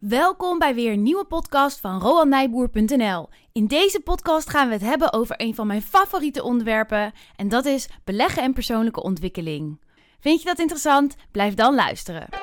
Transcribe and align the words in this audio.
Welkom 0.00 0.58
bij 0.58 0.74
weer 0.74 0.92
een 0.92 1.02
nieuwe 1.02 1.24
podcast 1.24 1.80
van 1.80 2.00
RoanNijboer.nl. 2.00 3.28
In 3.52 3.66
deze 3.66 4.00
podcast 4.00 4.50
gaan 4.50 4.66
we 4.66 4.72
het 4.72 4.82
hebben 4.82 5.12
over 5.12 5.34
een 5.38 5.54
van 5.54 5.66
mijn 5.66 5.82
favoriete 5.82 6.42
onderwerpen 6.42 7.12
en 7.36 7.48
dat 7.48 7.64
is 7.64 7.88
beleggen 8.04 8.42
en 8.42 8.52
persoonlijke 8.52 9.02
ontwikkeling. 9.02 9.80
Vind 10.20 10.40
je 10.40 10.46
dat 10.46 10.58
interessant? 10.58 11.16
Blijf 11.30 11.54
dan 11.54 11.74
luisteren. 11.74 12.39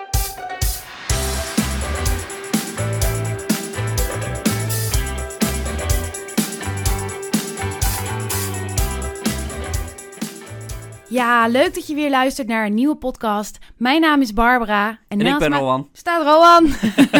Ja, 11.09 11.47
leuk 11.47 11.73
dat 11.73 11.87
je 11.87 11.95
weer 11.95 12.09
luistert 12.09 12.47
naar 12.47 12.65
een 12.65 12.73
nieuwe 12.73 12.95
podcast. 12.95 13.57
Mijn 13.77 14.01
naam 14.01 14.21
is 14.21 14.33
Barbara. 14.33 14.89
En, 15.07 15.19
En 15.19 15.25
ik 15.25 15.37
ben 15.37 15.49
mij 15.49 15.59
Rowan. 15.59 15.89
Staat 15.93 16.23
Rowan. 16.23 16.69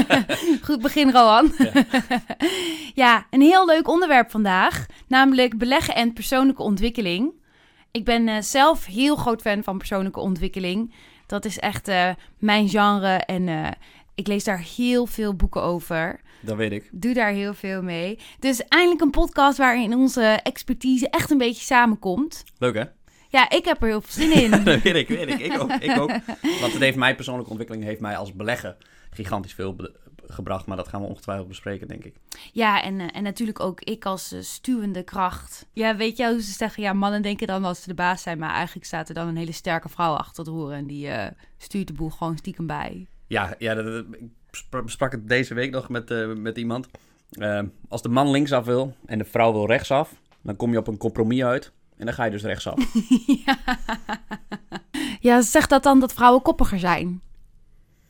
Goed 0.67 0.81
begin, 0.81 1.11
Rowan. 1.11 1.51
Ja. 2.93 3.27
een 3.29 3.41
heel 3.41 3.65
leuk 3.65 3.87
onderwerp 3.87 4.31
vandaag. 4.31 4.85
Namelijk 5.07 5.57
beleggen 5.57 5.95
en 5.95 6.13
persoonlijke 6.13 6.63
ontwikkeling. 6.63 7.31
Ik 7.91 8.05
ben 8.05 8.27
eh, 8.27 8.41
zelf 8.41 8.85
heel 8.85 9.15
groot 9.15 9.41
fan 9.41 9.63
van 9.63 9.77
persoonlijke 9.77 10.19
ontwikkeling. 10.19 10.93
Dat 11.25 11.45
is 11.45 11.59
echt 11.59 11.87
eh, 11.87 12.09
mijn 12.37 12.69
genre 12.69 13.13
en 13.13 13.47
eh, 13.47 13.67
ik 14.15 14.27
lees 14.27 14.43
daar 14.43 14.63
heel 14.77 15.05
veel 15.05 15.33
boeken 15.35 15.61
over. 15.61 16.19
Dat 16.41 16.55
weet 16.55 16.71
ik. 16.71 16.89
Doe 16.91 17.13
daar 17.13 17.31
heel 17.31 17.53
veel 17.53 17.81
mee. 17.81 18.19
Dus 18.39 18.63
eindelijk 18.67 19.01
een 19.01 19.09
podcast 19.09 19.57
waarin 19.57 19.95
onze 19.95 20.39
expertise 20.43 21.09
echt 21.09 21.31
een 21.31 21.37
beetje 21.37 21.63
samenkomt. 21.63 22.43
Leuk 22.57 22.75
hè? 22.75 22.83
Ja, 23.29 23.49
ik 23.49 23.65
heb 23.65 23.81
er 23.81 23.87
heel 23.87 24.01
veel 24.01 24.23
zin 24.23 24.43
in. 24.43 24.51
dat 24.63 24.81
weet 24.81 24.95
ik, 24.95 25.07
weet 25.07 25.29
ik. 25.29 25.39
Ik 25.39 25.59
ook, 25.61 25.71
ik 25.71 25.99
ook. 25.99 26.09
Want 26.61 26.73
het 26.73 26.81
heeft 26.81 26.97
mij, 26.97 27.15
persoonlijke 27.15 27.49
ontwikkeling, 27.49 27.85
heeft 27.85 28.01
mij 28.01 28.17
als 28.17 28.33
belegger 28.33 28.75
gigantisch 29.11 29.53
veel 29.53 29.75
gebracht. 30.27 30.65
Maar 30.65 30.77
dat 30.77 30.87
gaan 30.87 31.01
we 31.01 31.07
ongetwijfeld 31.07 31.47
bespreken, 31.47 31.87
denk 31.87 32.03
ik. 32.03 32.15
Ja, 32.53 32.83
en, 32.83 32.99
eh, 32.99 33.07
en 33.13 33.23
natuurlijk 33.23 33.59
ook 33.59 33.81
ik 33.81 34.05
als 34.05 34.31
eh, 34.31 34.41
stuwende 34.41 35.03
kracht. 35.03 35.65
Ja, 35.73 35.95
weet 35.95 36.17
je 36.17 36.29
hoe 36.29 36.41
ze 36.41 36.51
zeggen? 36.51 36.83
Ja, 36.83 36.93
mannen 36.93 37.21
denken 37.21 37.47
dan 37.47 37.61
dat 37.61 37.77
ze 37.77 37.87
de 37.87 37.93
baas 37.93 38.21
zijn, 38.21 38.37
maar 38.39 38.53
eigenlijk 38.53 38.85
staat 38.85 39.09
er 39.09 39.15
dan 39.15 39.27
een 39.27 39.37
hele 39.37 39.51
sterke 39.51 39.89
vrouw 39.89 40.13
achter 40.13 40.43
het 40.43 40.53
roer 40.53 40.71
en 40.71 40.87
die 40.87 41.07
eh, 41.07 41.31
stuurt 41.57 41.87
de 41.87 41.93
boel 41.93 42.09
gewoon 42.09 42.37
stiekem 42.37 42.67
bij. 42.67 43.07
Ja, 43.27 43.55
ja 43.57 43.73
dat, 43.73 43.85
dat- 43.85 44.05
ik 44.19 44.29
spra- 44.51 44.83
besprak 44.83 45.11
het 45.11 45.27
deze 45.29 45.53
week 45.53 45.71
nog 45.71 45.89
met, 45.89 46.37
met 46.37 46.57
iemand. 46.57 46.87
Als 47.89 48.01
de 48.01 48.09
man 48.09 48.31
linksaf 48.31 48.65
wil 48.65 48.95
en 49.05 49.17
de 49.17 49.25
vrouw 49.25 49.51
wil 49.51 49.65
rechtsaf, 49.67 50.13
dan 50.41 50.55
kom 50.55 50.71
je 50.71 50.77
op 50.77 50.87
een 50.87 50.97
compromis 50.97 51.43
uit. 51.43 51.71
En 51.97 52.05
dan 52.05 52.13
ga 52.13 52.23
je 52.25 52.31
dus 52.31 52.43
rechtsaf. 52.43 52.75
Ja, 55.19 55.41
zegt 55.41 55.69
dat 55.69 55.83
dan 55.83 55.99
dat 55.99 56.13
vrouwen 56.13 56.41
koppiger 56.41 56.79
zijn? 56.79 57.21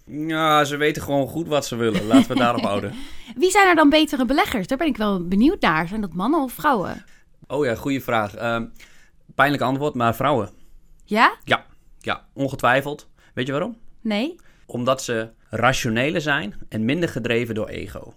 ja, 0.06 0.64
ze 0.64 0.78
weten 0.78 1.02
gewoon 1.02 1.28
goed 1.28 1.48
wat 1.48 1.66
ze 1.66 1.76
willen. 1.76 2.06
Laten 2.06 2.28
we 2.32 2.36
daarop 2.38 2.62
houden. 2.64 2.94
Wie 3.36 3.52
zijn 3.52 3.68
er 3.68 3.76
dan 3.76 3.90
betere 3.90 4.26
beleggers? 4.26 4.68
Daar 4.68 4.78
ben 4.78 4.88
ik 4.88 4.98
wel 4.98 5.28
benieuwd 5.28 5.62
naar. 5.62 5.88
Zijn 5.88 6.02
dat 6.02 6.14
mannen 6.14 6.42
of 6.44 6.54
vrouwen? 6.54 7.06
Oh 7.48 7.66
ja, 7.66 7.76
goede 7.76 8.02
vraag. 8.02 8.36
Eh, 8.36 8.62
pijnlijk 9.36 9.64
antwoord, 9.64 9.94
maar 9.94 10.16
vrouwen. 10.16 10.50
Ja? 11.04 11.36
Ja, 11.44 11.66
ja, 12.00 12.26
ongetwijfeld. 12.34 13.10
Weet 13.34 13.46
je 13.46 13.52
waarom? 13.52 13.78
Nee? 14.02 14.36
Omdat 14.66 15.04
ze 15.04 15.30
rationeler 15.50 16.22
zijn 16.22 16.56
en 16.70 16.86
minder 16.86 17.10
gedreven 17.10 17.56
door 17.56 17.68
ego. 17.68 18.14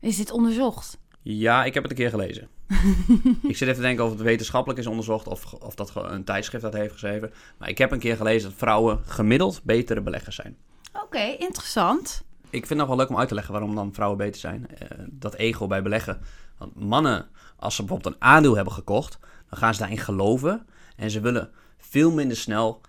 Is 0.00 0.16
dit 0.16 0.30
onderzocht? 0.30 0.98
Ja, 1.22 1.64
ik 1.64 1.74
heb 1.74 1.82
het 1.82 1.92
een 1.92 1.98
keer 1.98 2.10
gelezen. 2.10 2.48
ik 3.42 3.56
zit 3.56 3.60
even 3.60 3.74
te 3.74 3.80
denken 3.80 4.04
of 4.04 4.10
het 4.10 4.20
wetenschappelijk 4.20 4.80
is 4.80 4.86
onderzocht 4.86 5.26
of, 5.26 5.52
of 5.52 5.74
dat 5.74 5.92
een 5.94 6.24
tijdschrift 6.24 6.64
dat 6.64 6.72
heeft 6.72 6.92
geschreven. 6.92 7.32
Maar 7.58 7.68
ik 7.68 7.78
heb 7.78 7.92
een 7.92 7.98
keer 7.98 8.16
gelezen 8.16 8.48
dat 8.48 8.58
vrouwen 8.58 9.00
gemiddeld 9.04 9.60
betere 9.62 10.00
beleggers 10.00 10.36
zijn. 10.36 10.56
Oké, 11.02 11.36
interessant. 11.38 12.24
Ik 12.50 12.66
vind 12.66 12.68
het 12.68 12.78
nog 12.78 12.88
wel 12.88 12.96
leuk 12.96 13.08
om 13.08 13.18
uit 13.18 13.28
te 13.28 13.34
leggen 13.34 13.52
waarom 13.52 13.74
dan 13.74 13.94
vrouwen 13.94 14.18
beter 14.18 14.40
zijn. 14.40 14.68
Eh, 14.68 14.88
dat 15.10 15.34
ego 15.34 15.66
bij 15.66 15.82
beleggen. 15.82 16.20
Want 16.58 16.84
mannen, 16.84 17.28
als 17.56 17.74
ze 17.74 17.82
bijvoorbeeld 17.82 18.14
een 18.14 18.22
aandeel 18.22 18.54
hebben 18.54 18.72
gekocht, 18.72 19.18
dan 19.48 19.58
gaan 19.58 19.74
ze 19.74 19.80
daarin 19.80 19.98
geloven. 19.98 20.66
En 20.96 21.10
ze 21.10 21.20
willen 21.20 21.50
veel 21.78 22.12
minder 22.12 22.36
snel 22.36 22.80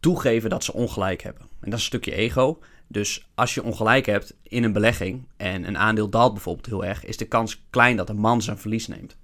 toegeven 0.00 0.50
dat 0.50 0.64
ze 0.64 0.72
ongelijk 0.72 1.22
hebben. 1.22 1.42
En 1.42 1.70
dat 1.70 1.78
is 1.78 1.84
een 1.84 2.00
stukje 2.00 2.14
ego. 2.14 2.58
Dus 2.86 3.28
als 3.34 3.54
je 3.54 3.62
ongelijk 3.62 4.06
hebt 4.06 4.34
in 4.42 4.64
een 4.64 4.72
belegging 4.72 5.28
en 5.36 5.64
een 5.64 5.78
aandeel 5.78 6.08
daalt 6.08 6.32
bijvoorbeeld 6.32 6.66
heel 6.66 6.84
erg, 6.84 7.04
is 7.04 7.16
de 7.16 7.24
kans 7.24 7.64
klein 7.70 7.96
dat 7.96 8.08
een 8.08 8.18
man 8.18 8.42
zijn 8.42 8.58
verlies 8.58 8.86
neemt. 8.86 9.16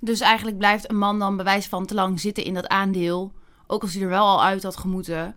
Dus 0.00 0.20
eigenlijk 0.20 0.58
blijft 0.58 0.90
een 0.90 0.98
man 0.98 1.18
dan 1.18 1.36
bewijs 1.36 1.66
van 1.66 1.86
te 1.86 1.94
lang 1.94 2.20
zitten 2.20 2.44
in 2.44 2.54
dat 2.54 2.68
aandeel. 2.68 3.32
Ook 3.66 3.82
als 3.82 3.94
hij 3.94 4.02
er 4.02 4.08
wel 4.08 4.26
al 4.26 4.42
uit 4.44 4.62
had 4.62 4.76
gemoeten. 4.76 5.34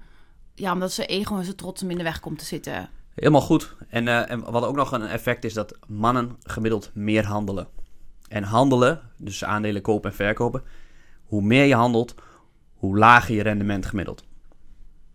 Ja, 0.56 0.74
omdat 0.74 0.92
zijn 0.92 1.08
ego 1.08 1.38
en 1.38 1.44
zijn 1.44 1.56
trots 1.56 1.82
hem 1.82 1.90
in 1.90 1.98
de 1.98 2.04
weg 2.04 2.20
komt 2.20 2.40
te 2.40 2.46
zitten. 2.46 2.90
Helemaal 3.16 3.42
goed. 3.42 3.76
En, 3.90 4.08
eh, 4.08 4.30
en 4.32 4.52
wat 4.52 4.64
ook 4.66 4.76
nog 4.76 4.92
een 4.92 5.08
effect 5.08 5.44
is 5.44 5.54
dat 5.54 5.78
mannen 5.88 6.36
gemiddeld 6.44 6.92
meer 6.94 7.26
handelen. 7.26 7.68
En 8.28 8.44
handelen, 8.44 9.02
dus 9.18 9.44
aandelen 9.44 9.82
kopen 9.82 10.10
en 10.10 10.16
verkopen, 10.16 10.64
hoe 11.24 11.42
meer 11.42 11.66
je 11.66 11.76
handelt, 11.76 12.16
hoe 12.74 12.98
lager 12.98 13.36
je 13.36 13.42
rendement 13.44 13.86
gemiddeld. 13.86 14.24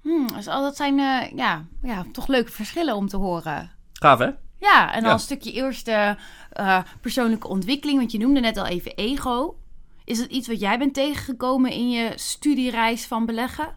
Hmm, 0.02 0.26
dus 0.26 0.46
al 0.48 0.62
dat 0.62 0.76
zijn 0.76 0.98
eh, 0.98 1.36
ja, 1.36 1.64
ja, 1.82 2.04
toch 2.12 2.26
leuke 2.26 2.52
verschillen 2.52 2.96
om 2.96 3.08
te 3.08 3.16
horen. 3.16 3.70
Gaaf 3.92 4.18
hè? 4.18 4.30
Ja, 4.58 4.86
en 4.92 5.00
dan 5.00 5.08
Ja. 5.08 5.12
een 5.12 5.18
stukje 5.20 5.52
eerste 5.52 6.16
eh, 6.56 6.78
persoonlijke 7.00 7.48
ontwikkeling. 7.48 7.98
Want 7.98 8.12
je 8.12 8.18
noemde 8.18 8.40
net 8.40 8.56
al 8.56 8.66
even 8.66 8.94
ego. 8.94 9.56
Is 10.04 10.18
het 10.18 10.30
iets 10.30 10.48
wat 10.48 10.60
jij 10.60 10.78
bent 10.78 10.94
tegengekomen 10.94 11.70
in 11.70 11.90
je 11.90 12.12
studiereis 12.14 13.06
van 13.06 13.26
beleggen? 13.26 13.74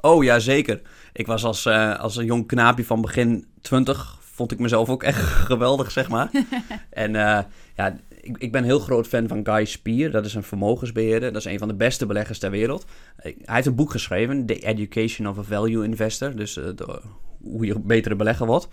Oh 0.00 0.24
ja, 0.24 0.38
zeker. 0.38 0.80
Ik 1.12 1.26
was 1.26 1.44
als, 1.44 1.66
eh, 1.66 1.98
als 1.98 2.16
een 2.16 2.24
jong 2.24 2.46
knaapje 2.46 2.84
van 2.84 3.00
begin 3.00 3.46
20, 3.60 4.18
vond 4.20 4.52
ik 4.52 4.58
mezelf 4.58 4.88
ook 4.88 5.02
echt 5.02 5.20
geweldig, 5.50 5.90
zeg 5.90 6.08
maar. 6.08 6.30
en 6.90 7.16
eh, 7.16 7.38
ja, 7.76 7.96
ik, 8.20 8.38
ik 8.38 8.52
ben 8.52 8.64
heel 8.64 8.78
groot 8.78 9.06
fan 9.06 9.28
van 9.28 9.46
Guy 9.46 9.64
Spier. 9.64 10.10
Dat 10.10 10.24
is 10.24 10.34
een 10.34 10.42
vermogensbeheerder. 10.42 11.32
Dat 11.32 11.44
is 11.46 11.52
een 11.52 11.58
van 11.58 11.68
de 11.68 11.74
beste 11.74 12.06
beleggers 12.06 12.38
ter 12.38 12.50
wereld. 12.50 12.84
Hij 13.16 13.34
heeft 13.44 13.66
een 13.66 13.74
boek 13.74 13.90
geschreven, 13.90 14.46
The 14.46 14.58
Education 14.58 15.28
of 15.28 15.38
a 15.38 15.42
Value 15.42 15.84
Investor. 15.84 16.36
Dus 16.36 16.54
de- 16.54 17.00
hoe 17.42 17.66
je 17.66 17.78
betere 17.80 18.16
belegger 18.16 18.46
wordt. 18.46 18.68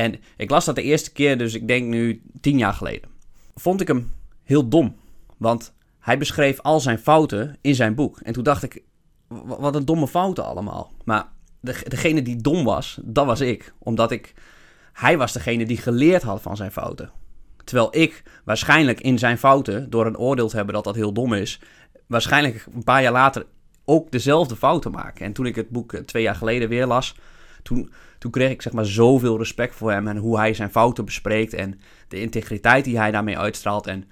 En 0.00 0.20
ik 0.36 0.50
las 0.50 0.64
dat 0.64 0.74
de 0.74 0.82
eerste 0.82 1.12
keer, 1.12 1.38
dus 1.38 1.54
ik 1.54 1.68
denk 1.68 1.86
nu 1.86 2.22
tien 2.40 2.58
jaar 2.58 2.72
geleden. 2.72 3.10
Vond 3.54 3.80
ik 3.80 3.88
hem 3.88 4.12
heel 4.42 4.68
dom. 4.68 4.96
Want 5.36 5.72
hij 5.98 6.18
beschreef 6.18 6.60
al 6.60 6.80
zijn 6.80 6.98
fouten 6.98 7.56
in 7.60 7.74
zijn 7.74 7.94
boek. 7.94 8.20
En 8.20 8.32
toen 8.32 8.44
dacht 8.44 8.62
ik, 8.62 8.82
wat 9.44 9.74
een 9.74 9.84
domme 9.84 10.08
fouten 10.08 10.44
allemaal. 10.44 10.92
Maar 11.04 11.28
de, 11.60 11.84
degene 11.88 12.22
die 12.22 12.36
dom 12.36 12.64
was, 12.64 12.98
dat 13.02 13.26
was 13.26 13.40
ik. 13.40 13.72
Omdat 13.78 14.10
ik, 14.10 14.34
hij 14.92 15.18
was 15.18 15.32
degene 15.32 15.66
die 15.66 15.76
geleerd 15.76 16.22
had 16.22 16.42
van 16.42 16.56
zijn 16.56 16.72
fouten. 16.72 17.10
Terwijl 17.64 17.96
ik 17.96 18.22
waarschijnlijk 18.44 19.00
in 19.00 19.18
zijn 19.18 19.38
fouten, 19.38 19.90
door 19.90 20.06
een 20.06 20.18
oordeel 20.18 20.48
te 20.48 20.56
hebben 20.56 20.74
dat 20.74 20.84
dat 20.84 20.94
heel 20.94 21.12
dom 21.12 21.34
is, 21.34 21.60
waarschijnlijk 22.06 22.66
een 22.74 22.84
paar 22.84 23.02
jaar 23.02 23.12
later 23.12 23.46
ook 23.84 24.10
dezelfde 24.10 24.56
fouten 24.56 24.90
maak. 24.90 25.20
En 25.20 25.32
toen 25.32 25.46
ik 25.46 25.54
het 25.54 25.68
boek 25.68 25.92
eh, 25.92 26.00
twee 26.00 26.22
jaar 26.22 26.34
geleden 26.34 26.68
weer 26.68 26.86
las, 26.86 27.14
toen, 27.62 27.90
toen 28.20 28.30
kreeg 28.30 28.50
ik 28.50 28.62
zeg 28.62 28.72
maar 28.72 28.86
zoveel 28.86 29.38
respect 29.38 29.74
voor 29.74 29.90
hem 29.90 30.08
en 30.08 30.16
hoe 30.16 30.38
hij 30.38 30.54
zijn 30.54 30.70
fouten 30.70 31.04
bespreekt 31.04 31.54
en 31.54 31.80
de 32.08 32.20
integriteit 32.20 32.84
die 32.84 32.98
hij 32.98 33.10
daarmee 33.10 33.38
uitstraalt 33.38 33.86
en 33.86 34.04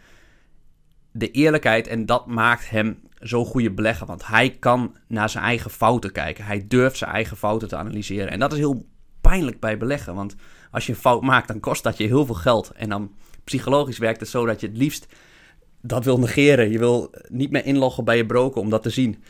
de 1.13 1.31
eerlijkheid. 1.31 1.87
En 1.87 2.07
dat 2.07 2.27
maakt 2.27 2.71
hem 2.71 3.01
zo'n 3.19 3.45
goede 3.45 3.71
belegger, 3.71 4.07
want 4.07 4.27
hij 4.27 4.51
kan 4.51 4.97
naar 5.07 5.29
zijn 5.29 5.45
eigen 5.45 5.71
fouten 5.71 6.13
kijken. 6.13 6.45
Hij 6.45 6.65
durft 6.69 6.97
zijn 6.97 7.11
eigen 7.11 7.37
fouten 7.37 7.69
te 7.69 7.77
analyseren. 7.77 8.31
En 8.31 8.39
dat 8.39 8.53
is 8.53 8.59
heel 8.59 8.87
pijnlijk 9.21 9.61
bij 9.61 9.79
beleggen, 9.79 10.15
want 10.15 10.37
als 10.71 10.87
je 10.87 10.93
een 10.93 10.99
fout 10.99 11.23
maakt, 11.23 11.49
dan 11.49 11.61
kost 11.61 11.83
dat 11.83 11.97
je 11.97 12.07
heel 12.07 12.27
veel 12.27 12.35
geld. 12.35 12.71
En 12.71 12.89
dan 12.89 13.13
psychologisch 13.45 13.99
werkt 13.99 14.21
het 14.21 14.29
zo 14.29 14.47
dat 14.47 14.61
je 14.61 14.67
het 14.67 14.77
liefst 14.77 15.07
dat 15.81 16.05
wil 16.05 16.19
negeren. 16.19 16.71
Je 16.71 16.79
wil 16.79 17.15
niet 17.29 17.51
meer 17.51 17.65
inloggen 17.65 18.05
bij 18.05 18.17
je 18.17 18.27
broker 18.27 18.61
om 18.61 18.71
dat 18.71 18.83
te 18.83 18.91
zien. 18.91 19.23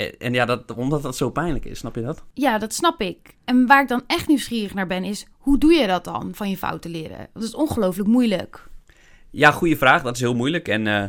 En, 0.00 0.18
en 0.18 0.32
ja, 0.32 0.44
dat, 0.44 0.74
omdat 0.74 1.02
dat 1.02 1.16
zo 1.16 1.30
pijnlijk 1.30 1.64
is, 1.64 1.78
snap 1.78 1.94
je 1.94 2.02
dat? 2.02 2.22
Ja, 2.34 2.58
dat 2.58 2.74
snap 2.74 3.00
ik. 3.00 3.18
En 3.44 3.66
waar 3.66 3.82
ik 3.82 3.88
dan 3.88 4.02
echt 4.06 4.28
nieuwsgierig 4.28 4.74
naar 4.74 4.86
ben, 4.86 5.04
is 5.04 5.26
hoe 5.38 5.58
doe 5.58 5.72
je 5.72 5.86
dat 5.86 6.04
dan, 6.04 6.30
van 6.34 6.50
je 6.50 6.56
fouten 6.56 6.90
leren? 6.90 7.28
Dat 7.34 7.42
is 7.42 7.54
ongelooflijk 7.54 8.08
moeilijk. 8.08 8.68
Ja, 9.30 9.50
goede 9.50 9.76
vraag. 9.76 10.02
Dat 10.02 10.14
is 10.14 10.20
heel 10.20 10.34
moeilijk. 10.34 10.68
En, 10.68 10.86
eh, 10.86 11.04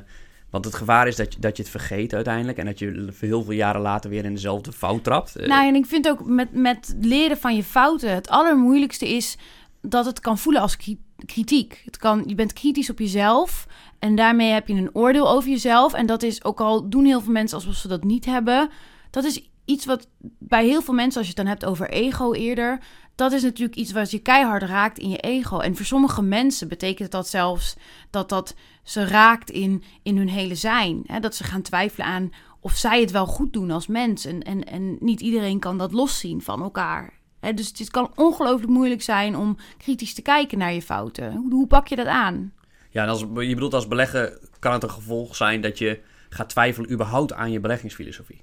want 0.50 0.66
het 0.66 0.76
gevaar 0.76 1.08
is 1.08 1.16
dat 1.16 1.34
je, 1.34 1.40
dat 1.40 1.58
je 1.58 1.64
het 1.64 1.72
vergeet 1.72 2.14
uiteindelijk. 2.14 2.58
En 2.58 2.66
dat 2.66 2.80
je 2.80 3.08
heel 3.20 3.44
veel 3.44 3.54
jaren 3.54 3.82
later 3.82 4.10
weer 4.10 4.26
in 4.26 4.34
dezelfde 4.34 4.72
fout 4.72 5.04
trapt. 5.04 5.36
Eh, 5.36 5.48
Nou, 5.48 5.68
en 5.68 5.76
ik 5.76 5.86
vind 5.86 6.08
ook 6.10 6.26
met, 6.26 6.54
met 6.54 6.96
leren 7.00 7.38
van 7.38 7.56
je 7.56 7.64
fouten, 7.64 8.14
het 8.14 8.30
allermoeilijkste 8.30 9.10
is 9.10 9.38
dat 9.82 10.06
het 10.06 10.20
kan 10.20 10.38
voelen 10.38 10.62
als 10.62 10.78
kri- 10.78 11.02
kritiek. 11.26 11.82
Het 11.86 11.98
kan, 11.98 12.24
je 12.26 12.36
bent 12.36 12.54
kritisch 12.54 12.90
op 12.90 13.00
jezelf 13.00 13.68
en 14.02 14.16
daarmee 14.16 14.52
heb 14.52 14.68
je 14.68 14.74
een 14.74 14.96
oordeel 14.96 15.30
over 15.30 15.50
jezelf. 15.50 15.94
En 15.94 16.06
dat 16.06 16.24
is, 16.24 16.44
ook 16.44 16.62
al 16.62 16.90
doen 16.90 17.06
heel 17.06 17.22
veel 17.22 17.32
mensen 17.32 17.58
alsof 17.58 17.76
ze 17.76 17.88
dat 17.88 18.04
niet 18.04 18.26
hebben, 18.26 18.70
dat 19.10 19.24
is 19.24 19.50
iets 19.66 19.86
wat 19.86 20.08
bij 20.40 20.66
heel 20.66 20.82
veel 20.82 20.94
mensen, 20.94 21.18
als 21.18 21.30
je 21.30 21.34
het 21.36 21.44
dan 21.46 21.54
hebt 21.54 21.66
over 21.66 21.90
ego 21.90 22.34
eerder, 22.34 22.80
dat 23.16 23.32
is 23.32 23.44
natuurlijk 23.44 23.78
iets 23.78 23.92
wat 23.92 24.12
je 24.12 24.20
keihard 24.20 24.64
raakt 24.64 25.00
in 25.00 25.10
je 25.10 25.18
ego. 25.18 25.60
En 25.60 25.76
voor 25.76 25.86
sommige 25.86 26.22
mensen 26.22 26.68
betekent 26.68 27.12
dat 27.12 27.28
zelfs 27.28 27.76
dat 28.10 28.30
dat 28.30 28.56
ze 28.84 29.06
raakt 29.06 29.50
in, 29.50 29.84
in 30.04 30.18
hun 30.18 30.30
hele 30.30 30.56
zijn. 30.56 31.06
Dat 31.20 31.36
ze 31.36 31.44
gaan 31.44 31.62
twijfelen 31.62 32.08
aan 32.08 32.30
of 32.60 32.76
zij 32.76 33.02
het 33.02 33.12
wel 33.12 33.26
goed 33.26 33.54
doen 33.54 33.72
als 33.72 33.88
mens. 33.88 34.26
En, 34.26 34.42
en, 34.42 34.64
en 34.64 34.98
niet 35.00 35.22
iedereen 35.22 35.60
kan 35.60 35.78
dat 35.78 35.92
loszien 35.92 36.42
van 36.42 36.62
elkaar. 36.62 37.20
Dus 37.56 37.74
het 37.78 37.90
kan 37.90 38.12
ongelooflijk 38.16 38.72
moeilijk 38.72 39.02
zijn 39.02 39.38
om 39.38 39.58
kritisch 39.78 40.14
te 40.14 40.22
kijken 40.22 40.58
naar 40.58 40.74
je 40.74 40.82
fouten. 40.82 41.34
Hoe, 41.36 41.54
hoe 41.54 41.68
pak 41.68 41.88
je 41.88 41.96
dat 41.96 42.08
aan? 42.08 42.54
Ja, 42.92 43.04
en 43.04 43.10
als, 43.10 43.20
je 43.20 43.54
bedoelt 43.54 43.74
als 43.74 43.88
beleggen 43.88 44.38
kan 44.60 44.74
het 44.74 44.84
een 44.84 44.90
gevolg 44.90 45.36
zijn 45.36 45.62
dat 45.62 45.78
je 45.78 46.00
gaat 46.30 46.50
twijfelen 46.50 46.92
überhaupt 46.92 47.34
aan 47.34 47.52
je 47.52 47.60
beleggingsfilosofie. 47.60 48.42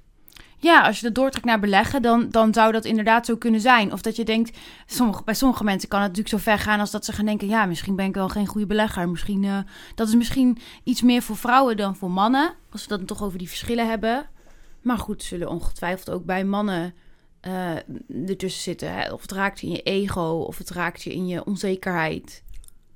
Ja, 0.61 0.81
als 0.85 0.99
je 0.99 1.05
dat 1.05 1.15
doortrekt 1.15 1.45
naar 1.45 1.59
beleggen, 1.59 2.01
dan, 2.01 2.29
dan 2.29 2.53
zou 2.53 2.71
dat 2.71 2.85
inderdaad 2.85 3.25
zo 3.25 3.35
kunnen 3.37 3.61
zijn. 3.61 3.93
Of 3.93 4.01
dat 4.01 4.15
je 4.15 4.25
denkt, 4.25 4.57
sommige, 4.85 5.23
bij 5.23 5.33
sommige 5.33 5.63
mensen 5.63 5.89
kan 5.89 6.01
het 6.01 6.07
natuurlijk 6.09 6.43
zo 6.43 6.51
ver 6.51 6.59
gaan 6.59 6.79
als 6.79 6.91
dat 6.91 7.05
ze 7.05 7.13
gaan 7.13 7.25
denken, 7.25 7.47
ja, 7.47 7.65
misschien 7.65 7.95
ben 7.95 8.05
ik 8.05 8.13
wel 8.13 8.29
geen 8.29 8.47
goede 8.47 8.67
belegger. 8.67 9.09
Misschien, 9.09 9.43
uh, 9.43 9.59
dat 9.95 10.07
is 10.07 10.15
misschien 10.15 10.57
iets 10.83 11.01
meer 11.01 11.21
voor 11.21 11.37
vrouwen 11.37 11.77
dan 11.77 11.95
voor 11.95 12.11
mannen, 12.11 12.53
als 12.71 12.81
we 12.81 12.97
dat 12.97 13.07
toch 13.07 13.23
over 13.23 13.37
die 13.37 13.47
verschillen 13.47 13.89
hebben. 13.89 14.29
Maar 14.81 14.97
goed, 14.97 15.23
zullen 15.23 15.49
ongetwijfeld 15.49 16.09
ook 16.09 16.25
bij 16.25 16.43
mannen 16.43 16.93
uh, 17.47 18.29
ertussen 18.29 18.61
zitten. 18.61 18.93
Hè? 18.93 19.13
Of 19.13 19.21
het 19.21 19.31
raakt 19.31 19.59
je 19.59 19.67
in 19.67 19.73
je 19.73 19.81
ego, 19.81 20.43
of 20.47 20.57
het 20.57 20.69
raakt 20.69 21.03
je 21.03 21.13
in 21.13 21.27
je 21.27 21.45
onzekerheid. 21.45 22.43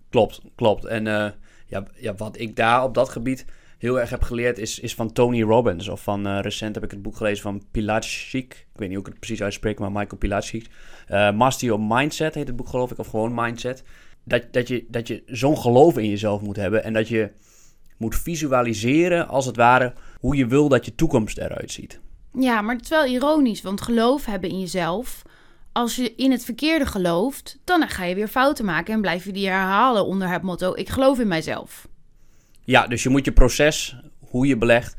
Klopt, 0.10 0.42
klopt. 0.56 0.86
En 0.86 1.06
uh, 1.06 1.30
ja, 1.74 1.84
ja, 1.96 2.16
wat 2.16 2.40
ik 2.40 2.56
daar 2.56 2.84
op 2.84 2.94
dat 2.94 3.10
gebied 3.10 3.46
heel 3.78 4.00
erg 4.00 4.10
heb 4.10 4.22
geleerd 4.22 4.58
is, 4.58 4.80
is 4.80 4.96
van 4.96 5.12
Tony 5.12 5.42
Robbins. 5.42 5.88
Of 5.88 6.02
van 6.02 6.28
uh, 6.28 6.40
recent 6.42 6.76
heb 6.76 6.84
ik 6.84 6.92
het 6.92 7.02
boek 7.02 7.16
gelezen 7.16 7.44
van 7.44 7.64
Pilacic. 7.72 8.52
Ik 8.54 8.80
weet 8.80 8.88
niet 8.88 8.98
hoe 8.98 9.06
ik 9.08 9.12
het 9.12 9.20
precies 9.20 9.42
uitspreek, 9.42 9.80
maar 9.80 9.92
Michael 9.92 10.18
Pilacic. 10.18 10.68
Uh, 11.10 11.32
Master 11.32 11.68
Your 11.68 11.84
Mindset 11.84 12.36
heet 12.36 12.48
het 12.48 12.56
boek 12.56 12.70
geloof 12.70 12.92
ik, 12.92 12.98
of 12.98 13.08
gewoon 13.08 13.34
Mindset. 13.34 13.84
Dat, 14.24 14.44
dat 14.52 14.68
je, 14.68 14.86
dat 14.88 15.08
je 15.08 15.24
zo'n 15.26 15.58
geloof 15.58 15.98
in 15.98 16.10
jezelf 16.10 16.42
moet 16.42 16.56
hebben 16.56 16.84
en 16.84 16.94
dat 16.94 17.08
je 17.08 17.32
moet 17.98 18.16
visualiseren 18.16 19.28
als 19.28 19.46
het 19.46 19.56
ware 19.56 19.94
hoe 20.20 20.36
je 20.36 20.48
wil 20.48 20.70
dat 20.70 20.86
je 20.86 20.96
toekomst 20.96 21.38
eruit 21.38 21.72
ziet. 21.72 22.00
Ja, 22.40 22.62
maar 22.62 22.76
het 22.76 22.84
is 22.84 22.90
wel 22.90 23.06
ironisch, 23.06 23.62
want 23.62 23.82
geloof 23.82 24.26
hebben 24.26 24.50
in 24.50 24.60
jezelf. 24.60 25.22
Als 25.74 25.96
je 25.96 26.16
in 26.16 26.32
het 26.32 26.46
verkeerde 26.46 26.86
gelooft, 26.86 27.60
dan 27.64 27.88
ga 27.88 28.04
je 28.04 28.16
weer 28.16 28.28
fouten 28.28 28.66
maken 28.66 28.94
en 28.94 29.02
blijf 29.02 29.26
je 29.26 29.32
die 29.32 29.48
herhalen 29.48 30.06
onder 30.06 30.30
het 30.30 30.42
motto: 30.42 30.76
Ik 30.76 30.90
geloof 30.90 31.20
in 31.20 31.28
mijzelf. 31.28 31.88
Ja, 32.64 32.88
dus 32.88 33.04
je 33.04 33.10
moet 33.10 33.26
je 33.26 33.32
proces, 33.32 33.96
hoe 34.20 34.48
je 34.48 34.58
belegt, 34.58 34.96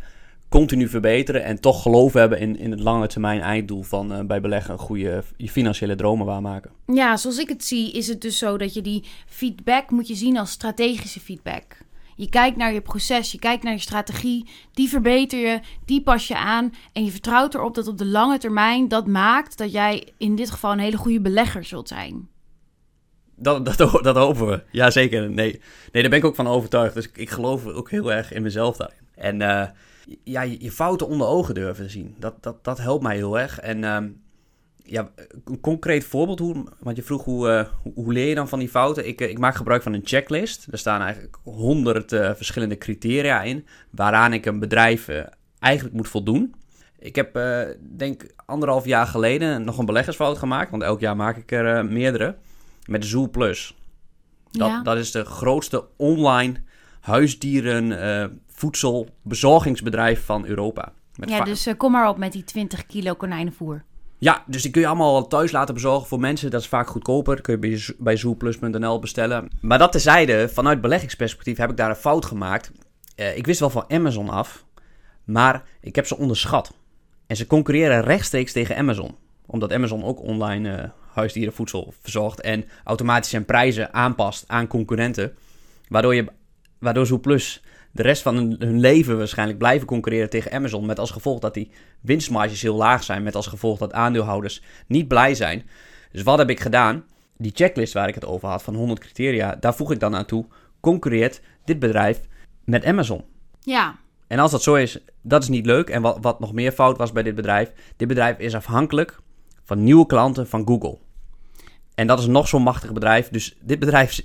continu 0.48 0.88
verbeteren 0.88 1.44
en 1.44 1.60
toch 1.60 1.82
geloof 1.82 2.12
hebben 2.12 2.38
in, 2.38 2.58
in 2.58 2.70
het 2.70 2.80
lange 2.80 3.06
termijn 3.06 3.40
einddoel 3.40 3.82
van 3.82 4.12
uh, 4.12 4.20
bij 4.20 4.40
beleggen 4.40 4.78
goede 4.78 5.22
je 5.36 5.48
financiële 5.48 5.94
dromen 5.94 6.26
waarmaken. 6.26 6.70
Ja, 6.86 7.16
zoals 7.16 7.38
ik 7.38 7.48
het 7.48 7.64
zie, 7.64 7.92
is 7.92 8.08
het 8.08 8.20
dus 8.20 8.38
zo 8.38 8.58
dat 8.58 8.74
je 8.74 8.82
die 8.82 9.04
feedback 9.26 9.90
moet 9.90 10.08
je 10.08 10.14
zien 10.14 10.38
als 10.38 10.50
strategische 10.50 11.20
feedback. 11.20 11.76
Je 12.16 12.28
kijkt 12.28 12.56
naar 12.56 12.72
je 12.72 12.80
proces, 12.80 13.32
je 13.32 13.38
kijkt 13.38 13.62
naar 13.62 13.72
je 13.72 13.78
strategie, 13.78 14.48
die 14.72 14.88
verbeter 14.88 15.38
je, 15.38 15.60
die 15.84 16.02
pas 16.02 16.28
je 16.28 16.36
aan 16.36 16.72
en 16.92 17.04
je 17.04 17.10
vertrouwt 17.10 17.54
erop 17.54 17.74
dat 17.74 17.88
op 17.88 17.98
de 17.98 18.06
lange 18.06 18.38
termijn 18.38 18.88
dat 18.88 19.06
maakt 19.06 19.58
dat 19.58 19.72
jij 19.72 20.08
in 20.18 20.36
dit 20.36 20.50
geval 20.50 20.72
een 20.72 20.78
hele 20.78 20.96
goede 20.96 21.20
belegger 21.20 21.64
zult 21.64 21.88
zijn. 21.88 22.28
Dat, 23.36 23.64
dat, 23.64 23.78
dat 24.04 24.16
hopen 24.16 24.46
we. 24.46 24.62
Jazeker. 24.70 25.30
Nee. 25.30 25.60
nee, 25.92 26.02
daar 26.02 26.10
ben 26.10 26.18
ik 26.18 26.24
ook 26.24 26.34
van 26.34 26.46
overtuigd. 26.46 26.94
Dus 26.94 27.08
ik, 27.08 27.16
ik 27.16 27.30
geloof 27.30 27.66
ook 27.66 27.90
heel 27.90 28.12
erg 28.12 28.32
in 28.32 28.42
mezelf 28.42 28.76
daarin. 28.76 28.98
En 29.14 29.40
uh, 29.40 29.66
ja, 30.24 30.42
je, 30.42 30.56
je, 30.60 30.70
fouten 30.70 31.08
onder 31.08 31.26
ogen 31.26 31.54
durven 31.54 31.90
zien. 31.90 32.14
Dat, 32.18 32.42
dat, 32.42 32.64
dat 32.64 32.78
helpt 32.78 33.02
mij 33.02 33.16
heel 33.16 33.38
erg. 33.38 33.60
En 33.60 33.82
uh, 33.82 33.98
ja, 34.84 35.10
een 35.44 35.60
concreet 35.60 36.04
voorbeeld, 36.04 36.38
hoe, 36.38 36.64
want 36.78 36.96
je 36.96 37.02
vroeg 37.02 37.24
hoe, 37.24 37.48
uh, 37.48 37.92
hoe 37.94 38.12
leer 38.12 38.28
je 38.28 38.34
dan 38.34 38.48
van 38.48 38.58
die 38.58 38.68
fouten? 38.68 39.06
Ik, 39.06 39.20
ik 39.20 39.38
maak 39.38 39.54
gebruik 39.54 39.82
van 39.82 39.92
een 39.92 40.00
checklist. 40.04 40.66
Er 40.70 40.78
staan 40.78 41.00
eigenlijk 41.00 41.36
honderd 41.42 42.10
verschillende 42.10 42.78
criteria 42.78 43.42
in 43.42 43.66
waaraan 43.90 44.32
ik 44.32 44.46
een 44.46 44.58
bedrijf 44.58 45.08
eigenlijk 45.58 45.96
moet 45.96 46.08
voldoen. 46.08 46.54
Ik 46.98 47.16
heb, 47.16 47.40
denk 47.96 48.26
anderhalf 48.46 48.84
jaar 48.84 49.06
geleden 49.06 49.64
nog 49.64 49.78
een 49.78 49.86
beleggersfout 49.86 50.38
gemaakt, 50.38 50.70
want 50.70 50.82
elk 50.82 51.00
jaar 51.00 51.16
maak 51.16 51.36
ik 51.36 51.52
er 51.52 51.86
meerdere 51.86 52.36
met 52.86 53.04
Zoo 53.04 53.28
Plus. 53.28 53.74
Dat, 54.50 54.68
ja. 54.68 54.82
dat 54.82 54.96
is 54.96 55.10
de 55.10 55.24
grootste 55.24 55.84
online 55.96 56.62
huisdieren 57.00 57.90
uh, 57.90 58.24
voedselbezorgingsbedrijf 58.46 60.24
van 60.24 60.46
Europa. 60.46 60.92
Met 61.16 61.28
ja, 61.28 61.44
dus 61.44 61.66
uh, 61.66 61.74
kom 61.76 61.92
maar 61.92 62.08
op 62.08 62.18
met 62.18 62.32
die 62.32 62.44
20 62.44 62.86
kilo 62.86 63.14
konijnenvoer. 63.14 63.82
Ja, 64.24 64.44
dus 64.46 64.62
die 64.62 64.70
kun 64.70 64.80
je 64.80 64.86
allemaal 64.86 65.26
thuis 65.26 65.52
laten 65.52 65.74
bezorgen 65.74 66.08
voor 66.08 66.20
mensen. 66.20 66.50
Dat 66.50 66.60
is 66.60 66.68
vaak 66.68 66.88
goedkoper. 66.88 67.40
kun 67.40 67.60
je 67.60 67.94
bij, 67.98 68.16
zooplus.nl 68.16 68.98
bestellen. 68.98 69.48
Maar 69.60 69.78
dat 69.78 69.92
tezijde, 69.92 70.48
vanuit 70.48 70.80
beleggingsperspectief 70.80 71.56
heb 71.56 71.70
ik 71.70 71.76
daar 71.76 71.90
een 71.90 71.96
fout 71.96 72.24
gemaakt. 72.24 72.72
Uh, 73.16 73.36
ik 73.36 73.46
wist 73.46 73.60
wel 73.60 73.70
van 73.70 73.84
Amazon 73.88 74.28
af, 74.28 74.64
maar 75.24 75.62
ik 75.80 75.94
heb 75.94 76.06
ze 76.06 76.16
onderschat. 76.16 76.72
En 77.26 77.36
ze 77.36 77.46
concurreren 77.46 78.02
rechtstreeks 78.02 78.52
tegen 78.52 78.76
Amazon. 78.76 79.16
Omdat 79.46 79.72
Amazon 79.72 80.04
ook 80.04 80.20
online 80.22 80.92
huisdierenvoedsel 81.12 81.94
verzorgt 82.00 82.40
en 82.40 82.64
automatisch 82.84 83.30
zijn 83.30 83.44
prijzen 83.44 83.94
aanpast 83.94 84.44
aan 84.46 84.66
concurrenten. 84.66 85.36
Waardoor, 85.88 86.14
je, 86.14 86.26
waardoor 86.78 87.06
ZooPlus 87.06 87.62
de 87.94 88.02
rest 88.02 88.22
van 88.22 88.36
hun, 88.36 88.56
hun, 88.58 88.80
leven 88.80 89.18
waarschijnlijk 89.18 89.58
blijven 89.58 89.86
concurreren 89.86 90.30
tegen 90.30 90.52
Amazon. 90.52 90.86
Met 90.86 90.98
als 90.98 91.10
gevolg 91.10 91.40
dat 91.40 91.54
die 91.54 91.70
winstmarges 92.00 92.62
heel 92.62 92.76
laag 92.76 93.04
zijn. 93.04 93.22
Met 93.22 93.34
als 93.34 93.46
gevolg 93.46 93.78
dat 93.78 93.92
aandeelhouders 93.92 94.62
niet 94.86 95.08
blij 95.08 95.34
zijn. 95.34 95.62
Dus 96.12 96.22
wat 96.22 96.38
heb 96.38 96.50
ik 96.50 96.60
gedaan? 96.60 97.04
Die 97.36 97.52
checklist 97.54 97.92
waar 97.92 98.08
ik 98.08 98.14
het 98.14 98.24
over 98.24 98.48
had 98.48 98.62
van 98.62 98.74
100 98.74 99.00
criteria, 99.00 99.56
daar 99.60 99.74
voeg 99.74 99.92
ik 99.92 100.00
dan 100.00 100.16
aan 100.16 100.24
toe. 100.24 100.46
Concurreert 100.80 101.40
dit 101.64 101.78
bedrijf 101.78 102.20
met 102.64 102.84
Amazon? 102.84 103.24
Ja. 103.60 103.98
En 104.26 104.38
als 104.38 104.50
dat 104.50 104.62
zo 104.62 104.74
is, 104.74 104.98
dat 105.22 105.42
is 105.42 105.48
niet 105.48 105.66
leuk. 105.66 105.90
En 105.90 106.02
wat, 106.02 106.18
wat 106.20 106.40
nog 106.40 106.52
meer 106.52 106.72
fout 106.72 106.96
was 106.96 107.12
bij 107.12 107.22
dit 107.22 107.34
bedrijf, 107.34 107.72
dit 107.96 108.08
bedrijf 108.08 108.38
is 108.38 108.54
afhankelijk 108.54 109.20
van 109.64 109.84
nieuwe 109.84 110.06
klanten 110.06 110.48
van 110.48 110.66
Google. 110.66 110.98
En 111.94 112.06
dat 112.06 112.18
is 112.18 112.26
nog 112.26 112.48
zo'n 112.48 112.62
machtig 112.62 112.92
bedrijf. 112.92 113.28
Dus 113.28 113.56
dit 113.60 113.78
bedrijf 113.78 114.22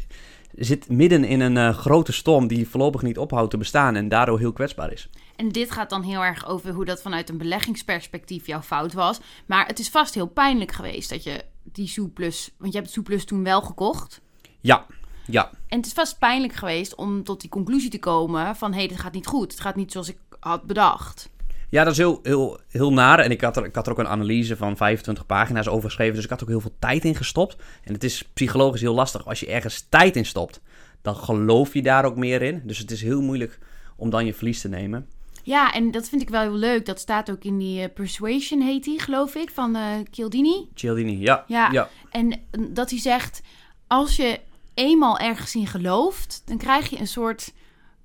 zit 0.59 0.89
midden 0.89 1.23
in 1.23 1.39
een 1.39 1.55
uh, 1.55 1.77
grote 1.77 2.11
storm 2.11 2.47
die 2.47 2.67
voorlopig 2.67 3.01
niet 3.01 3.17
ophoudt 3.17 3.51
te 3.51 3.57
bestaan 3.57 3.95
en 3.95 4.09
daardoor 4.09 4.39
heel 4.39 4.53
kwetsbaar 4.53 4.91
is. 4.91 5.09
En 5.35 5.49
dit 5.49 5.71
gaat 5.71 5.89
dan 5.89 6.03
heel 6.03 6.23
erg 6.23 6.47
over 6.47 6.73
hoe 6.73 6.85
dat 6.85 7.01
vanuit 7.01 7.29
een 7.29 7.37
beleggingsperspectief 7.37 8.47
jouw 8.47 8.61
fout 8.61 8.93
was. 8.93 9.19
Maar 9.45 9.67
het 9.67 9.79
is 9.79 9.89
vast 9.89 10.13
heel 10.13 10.27
pijnlijk 10.27 10.71
geweest 10.71 11.09
dat 11.09 11.23
je 11.23 11.45
die 11.63 11.87
Soeplus, 11.87 12.51
want 12.57 12.73
je 12.73 12.79
hebt 12.79 12.91
Soeplus 12.91 13.25
toen 13.25 13.43
wel 13.43 13.61
gekocht. 13.61 14.21
Ja, 14.59 14.85
ja. 15.25 15.49
En 15.67 15.77
het 15.77 15.85
is 15.85 15.93
vast 15.93 16.19
pijnlijk 16.19 16.53
geweest 16.53 16.95
om 16.95 17.23
tot 17.23 17.41
die 17.41 17.49
conclusie 17.49 17.89
te 17.89 17.99
komen 17.99 18.55
van 18.55 18.71
hé, 18.71 18.77
hey, 18.77 18.87
dit 18.87 18.99
gaat 18.99 19.13
niet 19.13 19.27
goed. 19.27 19.51
Het 19.51 19.61
gaat 19.61 19.75
niet 19.75 19.91
zoals 19.91 20.09
ik 20.09 20.17
had 20.39 20.63
bedacht. 20.63 21.29
Ja, 21.69 21.83
dat 21.83 21.91
is 21.91 21.97
heel, 21.97 22.19
heel, 22.23 22.59
heel 22.67 22.93
naar. 22.93 23.19
En 23.19 23.31
ik 23.31 23.41
had, 23.41 23.57
er, 23.57 23.65
ik 23.65 23.75
had 23.75 23.85
er 23.85 23.91
ook 23.91 23.99
een 23.99 24.07
analyse 24.07 24.57
van 24.57 24.77
25 24.77 25.25
pagina's 25.25 25.67
over 25.67 25.89
geschreven. 25.89 26.15
Dus 26.15 26.23
ik 26.23 26.29
had 26.29 26.41
ook 26.41 26.49
heel 26.49 26.61
veel 26.61 26.75
tijd 26.79 27.05
in 27.05 27.15
gestopt. 27.15 27.55
En 27.83 27.93
het 27.93 28.03
is 28.03 28.23
psychologisch 28.33 28.81
heel 28.81 28.93
lastig. 28.93 29.25
Als 29.25 29.39
je 29.39 29.47
ergens 29.47 29.85
tijd 29.89 30.15
in 30.15 30.25
stopt, 30.25 30.61
dan 31.01 31.15
geloof 31.15 31.73
je 31.73 31.81
daar 31.81 32.05
ook 32.05 32.15
meer 32.15 32.41
in. 32.41 32.61
Dus 32.63 32.77
het 32.77 32.91
is 32.91 33.01
heel 33.01 33.21
moeilijk 33.21 33.59
om 33.95 34.09
dan 34.09 34.25
je 34.25 34.33
verlies 34.33 34.61
te 34.61 34.69
nemen. 34.69 35.07
Ja, 35.43 35.73
en 35.73 35.91
dat 35.91 36.09
vind 36.09 36.21
ik 36.21 36.29
wel 36.29 36.41
heel 36.41 36.53
leuk. 36.53 36.85
Dat 36.85 36.99
staat 36.99 37.31
ook 37.31 37.43
in 37.43 37.57
die 37.57 37.81
uh, 37.81 37.93
Persuasion, 37.93 38.61
heet 38.61 38.83
die, 38.83 38.99
geloof 38.99 39.35
ik, 39.35 39.49
van 39.49 39.75
uh, 39.75 39.83
Cialdini. 40.11 40.69
Cialdini, 40.73 41.19
ja. 41.19 41.43
ja. 41.47 41.71
ja. 41.71 41.89
En 42.09 42.41
dat 42.69 42.89
hij 42.89 42.99
zegt, 42.99 43.41
als 43.87 44.15
je 44.15 44.39
eenmaal 44.73 45.17
ergens 45.17 45.55
in 45.55 45.67
gelooft, 45.67 46.41
dan 46.45 46.57
krijg 46.57 46.89
je 46.89 46.99
een 46.99 47.07
soort 47.07 47.53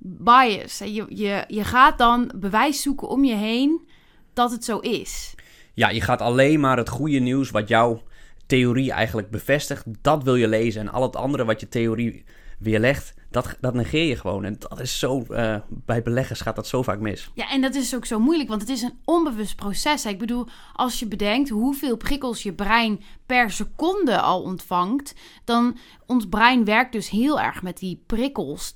bias. 0.07 0.79
Je, 0.79 1.05
je, 1.09 1.45
je 1.49 1.65
gaat 1.65 1.99
dan 1.99 2.33
bewijs 2.37 2.83
zoeken 2.83 3.09
om 3.09 3.25
je 3.25 3.35
heen 3.35 3.89
dat 4.33 4.51
het 4.51 4.65
zo 4.65 4.79
is. 4.79 5.35
Ja, 5.75 5.89
je 5.89 6.01
gaat 6.01 6.21
alleen 6.21 6.61
maar 6.61 6.77
het 6.77 6.89
goede 6.89 7.19
nieuws 7.19 7.51
wat 7.51 7.69
jouw 7.69 8.03
theorie 8.47 8.93
eigenlijk 8.93 9.31
bevestigt, 9.31 9.85
dat 10.01 10.23
wil 10.23 10.35
je 10.35 10.49
lezen. 10.49 10.81
En 10.81 10.89
al 10.89 11.03
het 11.03 11.17
andere 11.17 11.45
wat 11.45 11.61
je 11.61 11.69
theorie 11.69 12.25
weerlegt, 12.59 13.15
dat, 13.35 13.57
dat 13.61 13.75
negeer 13.75 14.05
je 14.05 14.17
gewoon. 14.17 14.45
En 14.45 14.57
dat 14.59 14.81
is 14.81 14.99
zo, 14.99 15.25
uh, 15.31 15.57
bij 15.69 16.03
beleggers 16.03 16.41
gaat 16.41 16.57
dat 16.57 16.67
zo 16.67 16.83
vaak 16.83 16.99
mis. 16.99 17.31
Ja, 17.35 17.51
en 17.51 17.61
dat 17.61 17.75
is 17.75 17.95
ook 17.95 18.07
zo 18.07 18.19
moeilijk, 18.19 18.49
want 18.49 18.61
het 18.61 18.71
is 18.71 18.83
een 18.83 18.99
onbewust 19.05 19.57
proces. 19.57 20.05
Ik 20.05 20.19
bedoel, 20.19 20.47
als 20.73 20.99
je 20.99 21.07
bedenkt 21.07 21.49
hoeveel 21.49 21.97
prikkels 21.97 22.43
je 22.43 22.53
brein 22.53 23.01
per 23.27 23.51
seconde 23.51 24.21
al 24.21 24.43
ontvangt, 24.43 25.15
dan 25.45 25.77
ons 26.07 26.29
brein 26.29 26.65
werkt 26.65 26.93
dus 26.93 27.11
heel 27.11 27.41
erg 27.41 27.63
met 27.63 27.79
die 27.79 28.03
prikkels. 28.07 28.75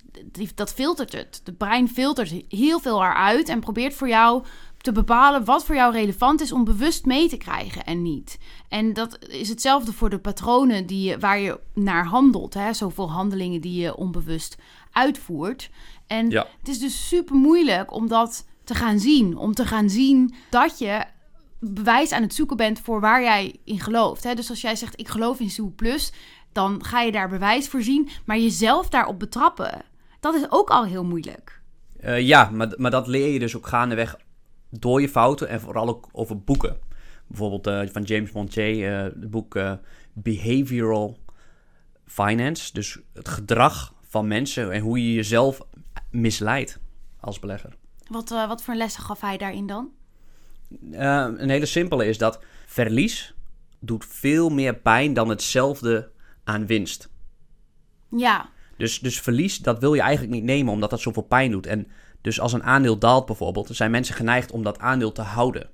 dat 0.54 0.72
filtert 0.72 1.12
het. 1.12 1.40
De 1.44 1.52
brein 1.52 1.88
filtert 1.88 2.34
heel 2.48 2.80
veel 2.80 3.02
eruit 3.02 3.48
en 3.48 3.60
probeert 3.60 3.94
voor 3.94 4.08
jou 4.08 4.44
te 4.78 4.92
bepalen 4.92 5.44
wat 5.44 5.64
voor 5.64 5.74
jou 5.74 5.92
relevant 5.92 6.40
is 6.40 6.52
om 6.52 6.64
bewust 6.64 7.04
mee 7.04 7.28
te 7.28 7.36
krijgen 7.36 7.84
en 7.84 8.02
niet. 8.02 8.38
En 8.68 8.92
dat 8.92 9.18
is 9.28 9.48
hetzelfde 9.48 9.92
voor 9.92 10.10
de 10.10 10.18
patronen 10.18 10.86
die 10.86 11.08
je, 11.08 11.18
waar 11.18 11.38
je 11.38 11.60
naar 11.74 12.06
handelt. 12.06 12.54
Hè? 12.54 12.72
Zoveel 12.72 13.10
handelingen 13.10 13.60
die 13.60 13.80
je 13.80 13.96
onbewust 13.96 14.56
uitvoert. 14.92 15.70
En 16.06 16.30
ja. 16.30 16.46
het 16.58 16.68
is 16.68 16.78
dus 16.78 17.08
super 17.08 17.36
moeilijk 17.36 17.92
om 17.92 18.08
dat 18.08 18.46
te 18.64 18.74
gaan 18.74 18.98
zien. 18.98 19.36
Om 19.36 19.54
te 19.54 19.66
gaan 19.66 19.90
zien 19.90 20.34
dat 20.50 20.78
je 20.78 21.04
bewijs 21.60 22.12
aan 22.12 22.22
het 22.22 22.34
zoeken 22.34 22.56
bent 22.56 22.80
voor 22.80 23.00
waar 23.00 23.22
jij 23.22 23.56
in 23.64 23.80
gelooft. 23.80 24.24
Hè? 24.24 24.34
Dus 24.34 24.50
als 24.50 24.60
jij 24.60 24.76
zegt, 24.76 25.00
ik 25.00 25.08
geloof 25.08 25.40
in 25.40 25.50
Zoe 25.50 25.70
Plus, 25.70 26.12
dan 26.52 26.84
ga 26.84 27.00
je 27.00 27.12
daar 27.12 27.28
bewijs 27.28 27.68
voor 27.68 27.82
zien. 27.82 28.08
Maar 28.24 28.38
jezelf 28.38 28.88
daarop 28.88 29.18
betrappen, 29.18 29.82
dat 30.20 30.34
is 30.34 30.50
ook 30.50 30.70
al 30.70 30.84
heel 30.84 31.04
moeilijk. 31.04 31.60
Uh, 32.04 32.20
ja, 32.20 32.50
maar, 32.52 32.74
maar 32.76 32.90
dat 32.90 33.06
leer 33.06 33.32
je 33.32 33.38
dus 33.38 33.56
ook 33.56 33.66
gaandeweg 33.66 34.16
door 34.70 35.00
je 35.00 35.08
fouten 35.08 35.48
en 35.48 35.60
vooral 35.60 35.88
ook 35.88 36.08
over 36.12 36.40
boeken. 36.40 36.78
Bijvoorbeeld 37.26 37.66
eh, 37.66 37.82
van 37.92 38.02
James 38.02 38.32
Montier, 38.32 38.92
eh 38.94 39.02
het 39.02 39.30
boek 39.30 39.54
eh, 39.54 39.72
Behavioral 40.12 41.18
Finance. 42.04 42.72
Dus 42.72 42.98
het 43.14 43.28
gedrag 43.28 43.94
van 44.02 44.26
mensen 44.26 44.72
en 44.72 44.80
hoe 44.80 45.02
je 45.02 45.14
jezelf 45.14 45.60
misleidt 46.10 46.78
als 47.20 47.38
belegger. 47.38 47.76
Wat, 48.08 48.30
eh, 48.30 48.48
wat 48.48 48.62
voor 48.62 48.74
lessen 48.74 49.02
gaf 49.02 49.20
hij 49.20 49.36
daarin 49.36 49.66
dan? 49.66 49.90
Eh, 50.92 51.26
een 51.36 51.50
hele 51.50 51.66
simpele 51.66 52.06
is 52.06 52.18
dat 52.18 52.40
verlies 52.66 53.34
doet 53.80 54.04
veel 54.04 54.48
meer 54.48 54.74
pijn 54.74 55.14
dan 55.14 55.28
hetzelfde 55.28 56.10
aan 56.44 56.66
winst. 56.66 57.10
Ja, 58.10 58.50
Dus, 58.76 58.98
dus 58.98 59.20
verlies, 59.20 59.58
dat 59.58 59.78
wil 59.78 59.94
je 59.94 60.00
eigenlijk 60.00 60.32
niet 60.32 60.44
nemen 60.44 60.72
omdat 60.72 60.90
dat 60.90 61.00
zoveel 61.00 61.22
pijn 61.22 61.50
doet. 61.50 61.66
En 61.66 61.86
dus 62.28 62.40
als 62.40 62.52
een 62.52 62.62
aandeel 62.62 62.98
daalt 62.98 63.26
bijvoorbeeld, 63.26 63.66
dan 63.66 63.76
zijn 63.76 63.90
mensen 63.90 64.14
geneigd 64.14 64.50
om 64.50 64.62
dat 64.62 64.78
aandeel 64.78 65.12
te 65.12 65.22
houden. 65.22 65.68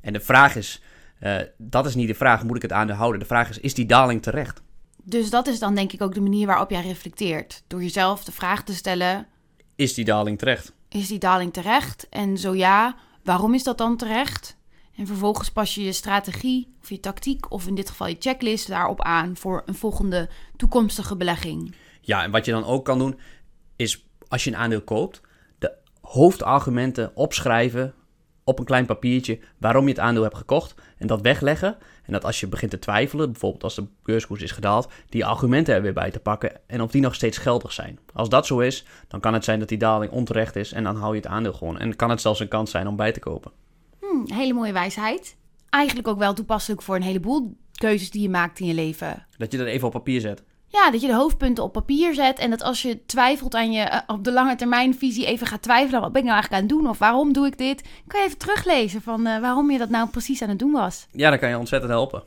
En 0.00 0.12
de 0.12 0.20
vraag 0.20 0.56
is, 0.56 0.82
eh, 1.18 1.36
dat 1.58 1.86
is 1.86 1.94
niet 1.94 2.06
de 2.08 2.14
vraag, 2.14 2.44
moet 2.44 2.56
ik 2.56 2.62
het 2.62 2.72
aandeel 2.72 2.96
houden? 2.96 3.20
De 3.20 3.26
vraag 3.26 3.48
is, 3.48 3.58
is 3.58 3.74
die 3.74 3.86
daling 3.86 4.22
terecht? 4.22 4.62
dus 5.06 5.30
dat 5.30 5.46
is 5.46 5.58
dan 5.58 5.74
denk 5.74 5.92
ik 5.92 6.02
ook 6.02 6.14
de 6.14 6.20
manier 6.20 6.46
waarop 6.46 6.70
jij 6.70 6.82
reflecteert. 6.82 7.62
Door 7.66 7.82
jezelf 7.82 8.24
de 8.24 8.32
vraag 8.32 8.64
te 8.64 8.74
stellen, 8.74 9.26
Is 9.76 9.94
die 9.94 10.04
daling 10.04 10.38
terecht? 10.38 10.72
is 10.88 11.08
die 11.08 11.18
daling 11.18 11.52
terecht? 11.52 12.08
En 12.08 12.38
zo 12.38 12.54
ja, 12.54 12.96
waarom 13.22 13.54
is 13.54 13.62
dat 13.62 13.78
dan 13.78 13.96
terecht? 13.96 14.56
En 14.96 15.06
vervolgens 15.06 15.50
pas 15.50 15.74
je 15.74 15.82
je 15.82 15.92
strategie 15.92 16.74
of 16.82 16.88
je 16.88 17.00
tactiek 17.00 17.50
of 17.52 17.66
in 17.66 17.74
dit 17.74 17.88
geval 17.90 18.06
je 18.06 18.16
checklist 18.18 18.68
daarop 18.68 19.02
aan 19.02 19.36
voor 19.36 19.62
een 19.66 19.74
volgende 19.74 20.28
toekomstige 20.56 21.16
belegging. 21.16 21.74
Ja, 22.00 22.22
en 22.22 22.30
wat 22.30 22.44
je 22.44 22.50
dan 22.52 22.64
ook 22.64 22.84
kan 22.84 22.98
doen, 22.98 23.18
is 23.76 24.06
als 24.28 24.44
je 24.44 24.50
een 24.50 24.56
aandeel 24.56 24.82
koopt, 24.82 25.20
hoofdargumenten 26.14 27.10
opschrijven 27.14 27.94
op 28.44 28.58
een 28.58 28.64
klein 28.64 28.86
papiertje 28.86 29.38
waarom 29.58 29.84
je 29.84 29.90
het 29.90 29.98
aandeel 29.98 30.22
hebt 30.22 30.36
gekocht 30.36 30.74
en 30.98 31.06
dat 31.06 31.20
wegleggen. 31.20 31.76
En 32.02 32.12
dat 32.12 32.24
als 32.24 32.40
je 32.40 32.46
begint 32.46 32.70
te 32.70 32.78
twijfelen, 32.78 33.30
bijvoorbeeld 33.30 33.62
als 33.62 33.74
de 33.74 33.86
beurskoers 34.02 34.42
is 34.42 34.50
gedaald, 34.50 34.88
die 35.08 35.24
argumenten 35.24 35.74
er 35.74 35.82
weer 35.82 35.92
bij 35.92 36.10
te 36.10 36.18
pakken 36.18 36.60
en 36.66 36.80
of 36.80 36.90
die 36.90 37.00
nog 37.00 37.14
steeds 37.14 37.38
geldig 37.38 37.72
zijn. 37.72 37.98
Als 38.12 38.28
dat 38.28 38.46
zo 38.46 38.58
is, 38.58 38.84
dan 39.08 39.20
kan 39.20 39.34
het 39.34 39.44
zijn 39.44 39.58
dat 39.58 39.68
die 39.68 39.78
daling 39.78 40.12
onterecht 40.12 40.56
is 40.56 40.72
en 40.72 40.84
dan 40.84 40.96
hou 40.96 41.14
je 41.14 41.20
het 41.20 41.30
aandeel 41.30 41.52
gewoon. 41.52 41.78
En 41.78 41.96
kan 41.96 42.10
het 42.10 42.20
zelfs 42.20 42.40
een 42.40 42.48
kans 42.48 42.70
zijn 42.70 42.86
om 42.86 42.96
bij 42.96 43.12
te 43.12 43.20
kopen. 43.20 43.52
Hm, 44.00 44.34
hele 44.34 44.52
mooie 44.52 44.72
wijsheid. 44.72 45.36
Eigenlijk 45.70 46.08
ook 46.08 46.18
wel 46.18 46.34
toepasselijk 46.34 46.82
voor 46.82 46.96
een 46.96 47.02
heleboel 47.02 47.56
keuzes 47.72 48.10
die 48.10 48.22
je 48.22 48.28
maakt 48.28 48.60
in 48.60 48.66
je 48.66 48.74
leven. 48.74 49.26
Dat 49.36 49.52
je 49.52 49.58
dat 49.58 49.66
even 49.66 49.86
op 49.86 49.92
papier 49.92 50.20
zet. 50.20 50.44
Ja, 50.74 50.90
dat 50.90 51.00
je 51.00 51.06
de 51.06 51.14
hoofdpunten 51.14 51.64
op 51.64 51.72
papier 51.72 52.14
zet 52.14 52.38
en 52.38 52.50
dat 52.50 52.62
als 52.62 52.82
je 52.82 53.06
twijfelt 53.06 53.54
aan 53.54 53.72
je 53.72 53.80
eh, 53.80 54.00
op 54.06 54.24
de 54.24 54.32
lange 54.32 54.56
termijn 54.56 54.94
visie 54.94 55.26
even 55.26 55.46
gaat 55.46 55.62
twijfelen, 55.62 56.00
wat 56.00 56.12
ben 56.12 56.20
ik 56.20 56.26
nou 56.26 56.40
eigenlijk 56.40 56.62
aan 56.62 56.68
het 56.68 56.78
doen 56.78 56.90
of 56.90 56.98
waarom 56.98 57.32
doe 57.32 57.46
ik 57.46 57.58
dit, 57.58 57.82
kan 58.06 58.20
je 58.20 58.26
even 58.26 58.38
teruglezen 58.38 59.02
van 59.02 59.26
eh, 59.26 59.40
waarom 59.40 59.70
je 59.70 59.78
dat 59.78 59.88
nou 59.88 60.08
precies 60.08 60.42
aan 60.42 60.48
het 60.48 60.58
doen 60.58 60.72
was. 60.72 61.06
Ja, 61.12 61.30
dan 61.30 61.38
kan 61.38 61.48
je 61.48 61.58
ontzettend 61.58 61.92
helpen. 61.92 62.22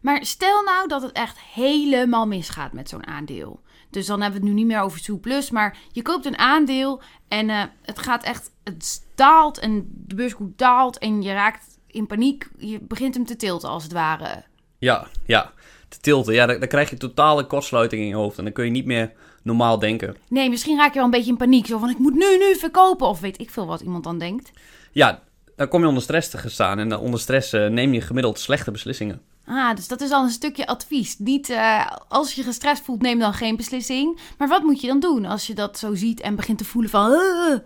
Maar 0.00 0.24
stel 0.24 0.62
nou 0.62 0.88
dat 0.88 1.02
het 1.02 1.12
echt 1.12 1.38
helemaal 1.40 2.26
misgaat 2.26 2.72
met 2.72 2.88
zo'n 2.88 3.06
aandeel. 3.06 3.60
Dus 3.90 4.06
dan 4.06 4.20
hebben 4.20 4.40
we 4.40 4.46
het 4.46 4.54
nu 4.54 4.62
niet 4.62 4.72
meer 4.72 4.80
over 4.80 4.98
Soe 4.98 5.18
Plus, 5.18 5.50
maar 5.50 5.76
je 5.92 6.02
koopt 6.02 6.26
een 6.26 6.38
aandeel 6.38 7.02
en 7.28 7.50
eh, 7.50 7.62
het 7.82 7.98
gaat 7.98 8.24
echt, 8.24 8.50
het 8.64 9.06
daalt 9.14 9.58
en 9.58 9.90
de 10.06 10.14
beurskoers 10.14 10.52
daalt 10.56 10.98
en 10.98 11.22
je 11.22 11.32
raakt 11.32 11.78
in 11.86 12.06
paniek. 12.06 12.48
Je 12.58 12.80
begint 12.80 13.14
hem 13.14 13.26
te 13.26 13.36
tilten 13.36 13.68
als 13.68 13.82
het 13.82 13.92
ware. 13.92 14.44
Ja, 14.78 15.06
ja. 15.26 15.52
Te 15.92 16.00
tilten. 16.00 16.34
Ja, 16.34 16.46
dan, 16.46 16.58
dan 16.58 16.68
krijg 16.68 16.90
je 16.90 16.96
totale 16.96 17.46
kortsluiting 17.46 18.02
in 18.02 18.08
je 18.08 18.14
hoofd 18.14 18.38
en 18.38 18.44
dan 18.44 18.52
kun 18.52 18.64
je 18.64 18.70
niet 18.70 18.86
meer 18.86 19.12
normaal 19.42 19.78
denken. 19.78 20.16
Nee, 20.28 20.48
misschien 20.48 20.76
raak 20.76 20.88
je 20.88 20.94
wel 20.94 21.04
een 21.04 21.10
beetje 21.10 21.30
in 21.30 21.36
paniek. 21.36 21.66
Zo 21.66 21.78
van, 21.78 21.90
ik 21.90 21.98
moet 21.98 22.14
nu, 22.14 22.36
nu 22.38 22.56
verkopen. 22.56 23.06
Of 23.08 23.20
weet 23.20 23.40
ik 23.40 23.50
veel 23.50 23.66
wat 23.66 23.80
iemand 23.80 24.04
dan 24.04 24.18
denkt. 24.18 24.50
Ja, 24.92 25.22
dan 25.56 25.68
kom 25.68 25.80
je 25.80 25.86
onder 25.86 26.02
stress 26.02 26.28
te 26.30 26.48
staan 26.48 26.78
en 26.78 26.96
onder 26.98 27.20
stress 27.20 27.52
eh, 27.52 27.66
neem 27.66 27.92
je 27.92 28.00
gemiddeld 28.00 28.38
slechte 28.38 28.70
beslissingen. 28.70 29.20
Ah, 29.46 29.74
dus 29.76 29.88
dat 29.88 30.00
is 30.00 30.10
al 30.10 30.22
een 30.24 30.30
stukje 30.30 30.66
advies. 30.66 31.18
Niet, 31.18 31.50
eh, 31.50 31.86
als 32.08 32.34
je 32.34 32.42
gestrest 32.42 32.82
voelt, 32.82 33.02
neem 33.02 33.18
dan 33.18 33.32
geen 33.34 33.56
beslissing. 33.56 34.20
Maar 34.38 34.48
wat 34.48 34.62
moet 34.62 34.80
je 34.80 34.86
dan 34.86 35.00
doen 35.00 35.24
als 35.24 35.46
je 35.46 35.54
dat 35.54 35.78
zo 35.78 35.94
ziet 35.94 36.20
en 36.20 36.36
begint 36.36 36.58
te 36.58 36.64
voelen 36.64 36.90
van... 36.90 37.10
"Uh." 37.10 37.58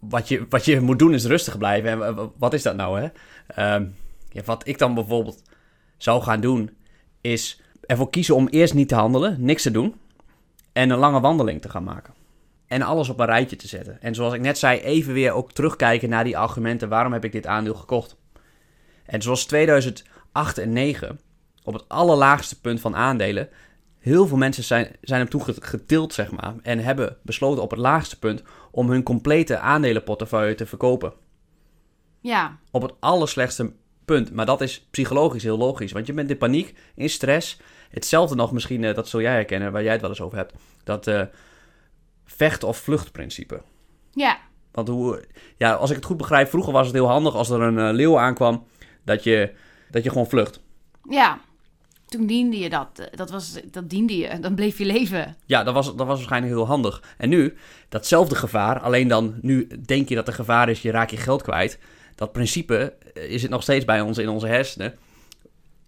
Wat 0.00 0.28
je, 0.28 0.46
wat 0.48 0.64
je 0.64 0.80
moet 0.80 0.98
doen 0.98 1.14
is 1.14 1.24
rustig 1.24 1.58
blijven. 1.58 1.90
En 1.90 2.14
wa- 2.14 2.30
wat 2.38 2.52
is 2.52 2.62
dat 2.62 2.76
nou, 2.76 3.00
hè? 3.00 3.08
Ehm, 3.46 3.86
ja, 4.28 4.42
wat 4.44 4.68
ik 4.68 4.78
dan 4.78 4.94
bijvoorbeeld 4.94 5.42
zou 5.96 6.22
gaan 6.22 6.40
doen, 6.40 6.70
is 7.32 7.60
ervoor 7.86 8.10
kiezen 8.10 8.34
om 8.34 8.48
eerst 8.48 8.74
niet 8.74 8.88
te 8.88 8.94
handelen, 8.94 9.36
niks 9.38 9.62
te 9.62 9.70
doen. 9.70 9.94
En 10.72 10.90
een 10.90 10.98
lange 10.98 11.20
wandeling 11.20 11.62
te 11.62 11.68
gaan 11.68 11.84
maken. 11.84 12.14
En 12.66 12.82
alles 12.82 13.08
op 13.08 13.20
een 13.20 13.26
rijtje 13.26 13.56
te 13.56 13.68
zetten. 13.68 14.02
En 14.02 14.14
zoals 14.14 14.34
ik 14.34 14.40
net 14.40 14.58
zei, 14.58 14.80
even 14.80 15.12
weer 15.12 15.32
ook 15.32 15.52
terugkijken 15.52 16.08
naar 16.08 16.24
die 16.24 16.38
argumenten. 16.38 16.88
Waarom 16.88 17.12
heb 17.12 17.24
ik 17.24 17.32
dit 17.32 17.46
aandeel 17.46 17.74
gekocht? 17.74 18.16
En 19.04 19.22
zoals 19.22 19.44
2008 19.46 20.58
en 20.58 20.70
2009, 20.70 21.20
op 21.64 21.72
het 21.74 21.84
allerlaagste 21.88 22.60
punt 22.60 22.80
van 22.80 22.96
aandelen, 22.96 23.48
heel 23.98 24.26
veel 24.26 24.36
mensen 24.36 24.64
zijn, 24.64 24.96
zijn 25.00 25.20
hem 25.20 25.28
toen 25.28 25.42
ge- 25.42 25.56
getild, 25.60 26.12
zeg 26.12 26.30
maar. 26.30 26.54
En 26.62 26.78
hebben 26.78 27.16
besloten 27.22 27.62
op 27.62 27.70
het 27.70 27.78
laagste 27.78 28.18
punt 28.18 28.42
om 28.70 28.90
hun 28.90 29.02
complete 29.02 29.58
aandelenportefeuille 29.58 30.54
te 30.54 30.66
verkopen. 30.66 31.12
Ja, 32.20 32.58
Op 32.70 32.82
het 32.82 32.92
allerslechtste 33.00 33.72
punt. 34.06 34.32
Maar 34.32 34.46
dat 34.46 34.60
is 34.60 34.86
psychologisch 34.90 35.42
heel 35.42 35.58
logisch. 35.58 35.92
Want 35.92 36.06
je 36.06 36.12
bent 36.12 36.30
in 36.30 36.36
paniek, 36.38 36.74
in 36.94 37.10
stress. 37.10 37.58
Hetzelfde 37.90 38.34
nog 38.34 38.52
misschien, 38.52 38.84
eh, 38.84 38.94
dat 38.94 39.08
zul 39.08 39.20
jij 39.20 39.32
herkennen, 39.32 39.72
waar 39.72 39.82
jij 39.82 39.92
het 39.92 40.00
wel 40.00 40.10
eens 40.10 40.20
over 40.20 40.38
hebt. 40.38 40.52
Dat 40.84 41.06
eh, 41.06 41.22
vecht- 42.24 42.64
of 42.64 42.76
vluchtprincipe. 42.78 43.60
ja, 44.12 44.38
Want 44.72 44.88
hoe, 44.88 45.24
ja, 45.56 45.72
als 45.72 45.90
ik 45.90 45.96
het 45.96 46.04
goed 46.04 46.16
begrijp, 46.16 46.48
vroeger 46.48 46.72
was 46.72 46.86
het 46.86 46.94
heel 46.94 47.08
handig 47.08 47.34
als 47.34 47.50
er 47.50 47.60
een 47.60 47.78
eh, 47.78 47.94
leeuw 47.94 48.18
aankwam, 48.18 48.64
dat 49.04 49.24
je, 49.24 49.52
dat 49.90 50.02
je 50.04 50.08
gewoon 50.10 50.28
vlucht. 50.28 50.60
ja. 51.08 51.44
Toen 52.06 52.26
diende 52.26 52.58
je 52.58 52.68
dat. 52.70 53.08
Dat, 53.14 53.30
was, 53.30 53.60
dat 53.70 53.90
diende 53.90 54.16
je. 54.16 54.38
Dan 54.40 54.54
bleef 54.54 54.78
je 54.78 54.84
leven. 54.84 55.36
Ja, 55.46 55.64
dat 55.64 55.74
was, 55.74 55.86
dat 55.86 56.06
was 56.06 56.16
waarschijnlijk 56.16 56.52
heel 56.52 56.66
handig. 56.66 57.02
En 57.18 57.28
nu, 57.28 57.56
datzelfde 57.88 58.34
gevaar, 58.34 58.80
alleen 58.80 59.08
dan 59.08 59.34
nu 59.40 59.66
denk 59.86 60.08
je 60.08 60.14
dat 60.14 60.26
er 60.28 60.34
gevaar 60.34 60.68
is, 60.68 60.82
je 60.82 60.90
raakt 60.90 61.10
je 61.10 61.16
geld 61.16 61.42
kwijt. 61.42 61.78
Dat 62.16 62.32
principe 62.32 62.94
eh, 63.14 63.30
is 63.30 63.42
het 63.42 63.50
nog 63.50 63.62
steeds 63.62 63.84
bij 63.84 64.00
ons 64.00 64.18
in 64.18 64.28
onze 64.28 64.46
hersenen. 64.46 64.98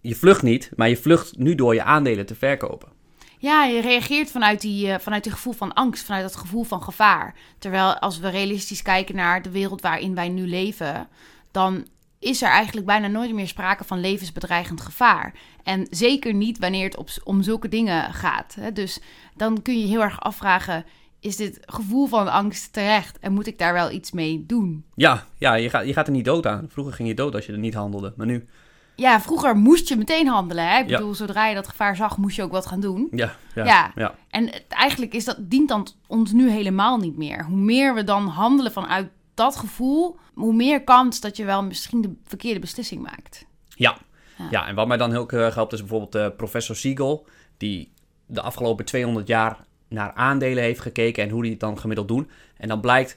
Je 0.01 0.15
vlucht 0.15 0.41
niet, 0.41 0.71
maar 0.75 0.89
je 0.89 0.97
vlucht 0.97 1.37
nu 1.37 1.55
door 1.55 1.73
je 1.73 1.83
aandelen 1.83 2.25
te 2.25 2.35
verkopen. 2.35 2.89
Ja, 3.37 3.63
je 3.65 3.81
reageert 3.81 4.31
vanuit 4.31 4.61
die, 4.61 4.91
eh, 4.91 4.99
vanuit 4.99 5.23
die 5.23 5.31
gevoel 5.31 5.53
van 5.53 5.73
angst, 5.73 6.05
vanuit 6.05 6.23
dat 6.23 6.35
gevoel 6.35 6.63
van 6.63 6.83
gevaar. 6.83 7.35
Terwijl 7.59 7.97
als 7.97 8.19
we 8.19 8.29
realistisch 8.29 8.81
kijken 8.81 9.15
naar 9.15 9.41
de 9.41 9.49
wereld 9.49 9.81
waarin 9.81 10.15
wij 10.15 10.29
nu 10.29 10.47
leven, 10.47 11.07
dan 11.51 11.87
is 12.19 12.41
er 12.41 12.49
eigenlijk 12.49 12.85
bijna 12.87 13.07
nooit 13.07 13.33
meer 13.33 13.47
sprake 13.47 13.83
van 13.83 13.99
levensbedreigend 13.99 14.81
gevaar. 14.81 15.33
En 15.63 15.87
zeker 15.89 16.33
niet 16.33 16.59
wanneer 16.59 16.83
het 16.83 16.97
op, 16.97 17.09
om 17.23 17.43
zulke 17.43 17.67
dingen 17.67 18.13
gaat. 18.13 18.55
Hè? 18.59 18.71
Dus 18.71 18.99
dan 19.35 19.61
kun 19.61 19.79
je 19.79 19.87
heel 19.87 20.01
erg 20.01 20.21
afvragen: 20.21 20.85
is 21.19 21.35
dit 21.35 21.59
gevoel 21.61 22.07
van 22.07 22.27
angst 22.31 22.73
terecht 22.73 23.19
en 23.19 23.33
moet 23.33 23.47
ik 23.47 23.57
daar 23.59 23.73
wel 23.73 23.91
iets 23.91 24.11
mee 24.11 24.43
doen? 24.47 24.85
Ja, 24.95 25.25
ja 25.37 25.53
je, 25.53 25.69
gaat, 25.69 25.85
je 25.85 25.93
gaat 25.93 26.05
er 26.07 26.13
niet 26.13 26.25
dood 26.25 26.47
aan. 26.47 26.65
Vroeger 26.69 26.93
ging 26.93 27.07
je 27.07 27.13
dood 27.15 27.35
als 27.35 27.45
je 27.45 27.51
er 27.51 27.57
niet 27.57 27.73
handelde, 27.73 28.13
maar 28.17 28.25
nu... 28.25 28.47
Ja, 28.95 29.21
vroeger 29.21 29.55
moest 29.55 29.87
je 29.87 29.95
meteen 29.95 30.27
handelen. 30.27 30.69
Hè? 30.69 30.79
Ik 30.79 30.89
Ja. 30.89 30.97
bedoel, 30.97 31.13
zodra 31.13 31.47
je 31.47 31.55
dat 31.55 31.67
gevaar 31.67 31.95
zag, 31.95 32.17
moest 32.17 32.35
je 32.35 32.43
ook 32.43 32.51
wat 32.51 32.65
gaan 32.65 32.79
doen. 32.79 33.07
Ja, 33.11 33.35
ja, 33.55 33.65
Ja. 33.65 33.91
ja. 33.95 34.15
En 34.29 34.45
het- 34.45 34.65
eigenlijk 34.67 35.13
is 35.13 35.25
dat, 35.25 35.35
dient 35.39 35.67
dan 35.69 35.87
ons 36.07 36.31
nu 36.31 36.49
helemaal 36.49 36.97
niet 36.97 37.17
meer. 37.17 37.45
Hoe 37.45 37.57
meer 37.57 37.93
we 37.95 38.03
dan 38.03 38.27
handelen 38.27 38.71
vanuit 38.71 39.09
dat 39.33 39.55
gevoel, 39.55 40.17
hoe 40.33 40.53
meer 40.53 40.83
kans 40.83 41.19
dat 41.19 41.37
je 41.37 41.45
wel 41.45 41.63
misschien 41.63 42.01
de 42.01 42.13
verkeerde 42.23 42.59
beslissing 42.59 43.01
maakt. 43.01 43.45
Ja. 43.67 43.97
Ja. 44.37 44.47
ja, 44.51 44.67
en 44.67 44.75
wat 44.75 44.87
mij 44.87 44.97
dan 44.97 45.11
heel 45.11 45.29
erg 45.29 45.55
helpt 45.55 45.73
is 45.73 45.79
bijvoorbeeld 45.79 46.15
eh, 46.15 46.27
professor 46.37 46.75
Siegel, 46.75 47.25
die 47.57 47.91
de 48.25 48.41
afgelopen 48.41 48.85
200 48.85 49.27
jaar 49.27 49.57
naar 49.89 50.13
aandelen 50.13 50.63
heeft 50.63 50.79
gekeken 50.79 51.23
en 51.23 51.29
hoe 51.29 51.41
die 51.41 51.51
het 51.51 51.59
dan 51.59 51.79
gemiddeld 51.79 52.07
doen. 52.07 52.29
En 52.57 52.67
dan 52.67 52.81
blijkt, 52.81 53.15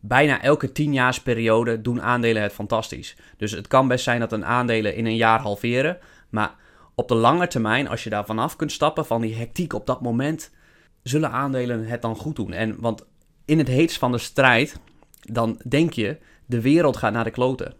bijna 0.00 0.42
elke 0.42 0.68
10-jaarsperiode 0.68 1.80
doen 1.80 2.02
aandelen 2.02 2.42
het 2.42 2.52
fantastisch. 2.52 3.16
Dus 3.36 3.50
het 3.50 3.66
kan 3.66 3.88
best 3.88 4.04
zijn 4.04 4.20
dat 4.20 4.32
een 4.32 4.44
aandelen 4.44 4.94
in 4.94 5.06
een 5.06 5.16
jaar 5.16 5.40
halveren, 5.40 5.98
maar 6.28 6.54
op 6.94 7.08
de 7.08 7.14
lange 7.14 7.46
termijn, 7.46 7.88
als 7.88 8.04
je 8.04 8.10
daar 8.10 8.24
vanaf 8.24 8.56
kunt 8.56 8.72
stappen 8.72 9.06
van 9.06 9.20
die 9.20 9.34
hectiek 9.34 9.72
op 9.72 9.86
dat 9.86 10.00
moment, 10.00 10.50
zullen 11.02 11.30
aandelen 11.30 11.86
het 11.86 12.02
dan 12.02 12.16
goed 12.16 12.36
doen. 12.36 12.52
En 12.52 12.80
want 12.80 13.06
in 13.44 13.58
het 13.58 13.68
heetst 13.68 13.98
van 13.98 14.12
de 14.12 14.18
strijd, 14.18 14.80
dan 15.20 15.60
denk 15.68 15.92
je, 15.92 16.18
de 16.46 16.60
wereld 16.60 16.96
gaat 16.96 17.12
naar 17.12 17.24
de 17.24 17.30
kloten. 17.30 17.74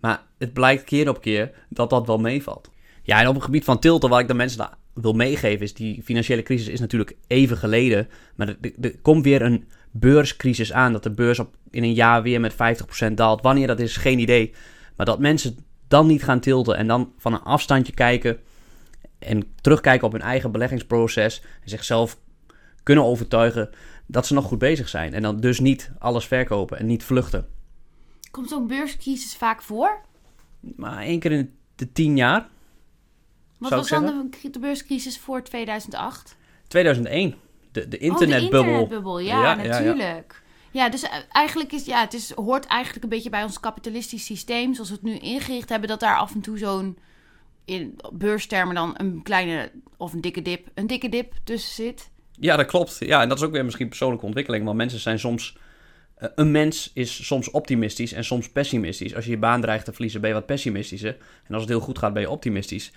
Maar 0.00 0.22
het 0.38 0.52
blijkt 0.52 0.84
keer 0.84 1.08
op 1.08 1.20
keer 1.20 1.50
dat 1.68 1.90
dat 1.90 2.06
wel 2.06 2.18
meevalt. 2.18 2.70
Ja, 3.02 3.20
en 3.20 3.28
op 3.28 3.34
het 3.34 3.44
gebied 3.44 3.64
van 3.64 3.78
tilten, 3.78 4.08
wat 4.08 4.20
ik 4.20 4.28
de 4.28 4.34
mensen 4.34 4.58
wil 4.94 5.12
meegeven, 5.12 5.64
is 5.64 5.74
die 5.74 6.02
financiële 6.02 6.42
crisis 6.42 6.68
is 6.68 6.80
natuurlijk 6.80 7.16
even 7.26 7.56
geleden. 7.56 8.08
Maar 8.34 8.56
er, 8.80 8.98
komt 9.02 9.24
weer 9.24 9.42
een 9.42 9.68
beurscrisis 9.90 10.72
aan, 10.72 10.92
dat 10.92 11.02
de 11.02 11.10
beurs 11.10 11.38
op, 11.38 11.54
in 11.70 11.82
een 11.82 11.94
jaar 11.94 12.22
weer 12.22 12.40
met 12.40 12.52
50% 13.10 13.12
daalt. 13.14 13.42
Wanneer 13.42 13.66
dat 13.66 13.80
is, 13.80 13.96
geen 13.96 14.18
idee. 14.18 14.54
Maar 14.96 15.06
dat 15.06 15.18
mensen 15.18 15.56
dan 15.88 16.06
niet 16.06 16.24
gaan 16.24 16.40
tilten 16.40 16.76
en 16.76 16.86
dan 16.86 17.12
van 17.18 17.32
een 17.32 17.42
afstandje 17.42 17.92
kijken 17.92 18.40
en 19.18 19.54
terugkijken 19.60 20.06
op 20.06 20.12
hun 20.12 20.22
eigen 20.22 20.52
beleggingsproces 20.52 21.42
en 21.62 21.68
zichzelf 21.68 22.18
kunnen 22.82 23.04
overtuigen 23.04 23.70
dat 24.06 24.26
ze 24.26 24.34
nog 24.34 24.44
goed 24.44 24.58
bezig 24.58 24.88
zijn. 24.88 25.14
En 25.14 25.22
dan 25.22 25.40
dus 25.40 25.60
niet 25.60 25.90
alles 25.98 26.26
verkopen 26.26 26.78
en 26.78 26.86
niet 26.86 27.04
vluchten. 27.04 27.46
Komt 28.30 28.48
zo'n 28.48 28.66
beurscrisis 28.66 29.36
vaak 29.36 29.62
voor? 29.62 30.00
Maar 30.76 31.02
één 31.02 31.18
keer 31.18 31.32
in 31.32 31.54
de 31.74 31.92
tien 31.92 32.16
jaar. 32.16 32.48
Wat 33.62 33.70
was 33.78 33.88
dan 33.88 34.30
de, 34.52 34.58
beurscrisis 34.60 35.18
voor 35.18 35.42
2008? 35.42 36.36
2001. 36.68 37.34
De, 37.72 37.88
de 37.88 37.96
Oh, 37.96 38.02
internetbubbel. 38.02 38.62
de 38.62 38.68
internetbubbel, 38.68 39.18
ja, 39.18 39.42
Ja, 39.42 39.52
ja, 39.56 39.62
ja. 39.62 39.68
natuurlijk. 39.68 40.42
Ja, 40.70 40.88
dus 40.88 41.02
eh, 41.02 41.10
eigenlijk 41.30 41.72
is 41.72 41.84
ja, 41.84 42.00
het 42.00 42.14
is, 42.14 42.30
hoort 42.30 42.66
eigenlijk 42.66 43.04
een 43.04 43.10
beetje 43.10 43.30
bij 43.30 43.42
ons 43.42 43.60
kapitalistisch 43.60 44.24
systeem, 44.24 44.74
zoals 44.74 44.88
we 44.90 44.94
het 44.94 45.04
nu 45.04 45.16
ingericht 45.18 45.68
hebben, 45.68 45.88
dat 45.88 46.00
daar 46.00 46.16
af 46.16 46.34
en 46.34 46.40
toe 46.40 46.58
zo'n 46.58 46.98
in 47.64 47.96
beurstermen 48.12 48.74
dan 48.74 48.94
een 48.96 49.22
kleine 49.22 49.70
of 49.96 50.12
een 50.12 50.20
dikke 50.20 50.42
dip, 50.42 50.68
een 50.74 50.86
dikke 50.86 51.08
dip 51.08 51.32
tussen 51.44 51.74
zit. 51.84 52.10
Ja, 52.40 52.56
dat 52.56 52.66
klopt. 52.66 52.96
Ja, 52.98 53.22
en 53.22 53.28
dat 53.28 53.38
is 53.38 53.44
ook 53.44 53.52
weer 53.52 53.64
misschien 53.64 53.88
persoonlijke 53.88 54.26
ontwikkeling. 54.26 54.64
Want 54.64 54.76
mensen 54.76 54.98
zijn 54.98 55.18
soms... 55.18 55.56
eh, 56.14 56.28
een 56.34 56.50
mens 56.50 56.90
is 56.94 57.26
soms 57.26 57.50
optimistisch 57.50 58.12
en 58.12 58.24
soms 58.24 58.50
pessimistisch. 58.50 59.14
Als 59.14 59.24
je 59.24 59.30
je 59.30 59.38
baan 59.38 59.60
dreigt 59.60 59.84
te 59.84 59.92
verliezen, 59.92 60.20
ben 60.20 60.30
je 60.30 60.36
wat 60.36 60.46
pessimistischer. 60.46 61.16
En 61.46 61.52
als 61.54 61.62
het 61.62 61.70
heel 61.70 61.80
goed 61.80 61.98
gaat, 61.98 62.12
ben 62.12 62.22
je 62.22 62.30
optimistisch. 62.30 62.92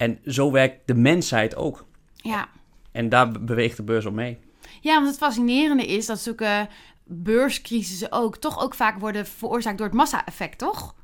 En 0.00 0.18
zo 0.24 0.50
werkt 0.50 0.86
de 0.86 0.94
mensheid 0.94 1.56
ook. 1.56 1.84
Ja. 2.14 2.48
En 2.92 3.08
daar 3.08 3.30
be- 3.30 3.38
beweegt 3.40 3.76
de 3.76 3.82
beurs 3.82 4.06
op 4.06 4.12
mee. 4.12 4.38
Ja, 4.80 4.94
want 4.94 5.06
het 5.06 5.16
fascinerende 5.16 5.86
is 5.86 6.06
dat 6.06 6.18
zulke 6.20 6.68
beurscrisissen 7.04 8.12
ook 8.12 8.36
toch 8.36 8.62
ook 8.62 8.74
vaak 8.74 8.98
worden 8.98 9.26
veroorzaakt 9.26 9.78
door 9.78 9.86
het 9.86 9.96
massa-effect, 9.96 10.58
toch? 10.58 10.94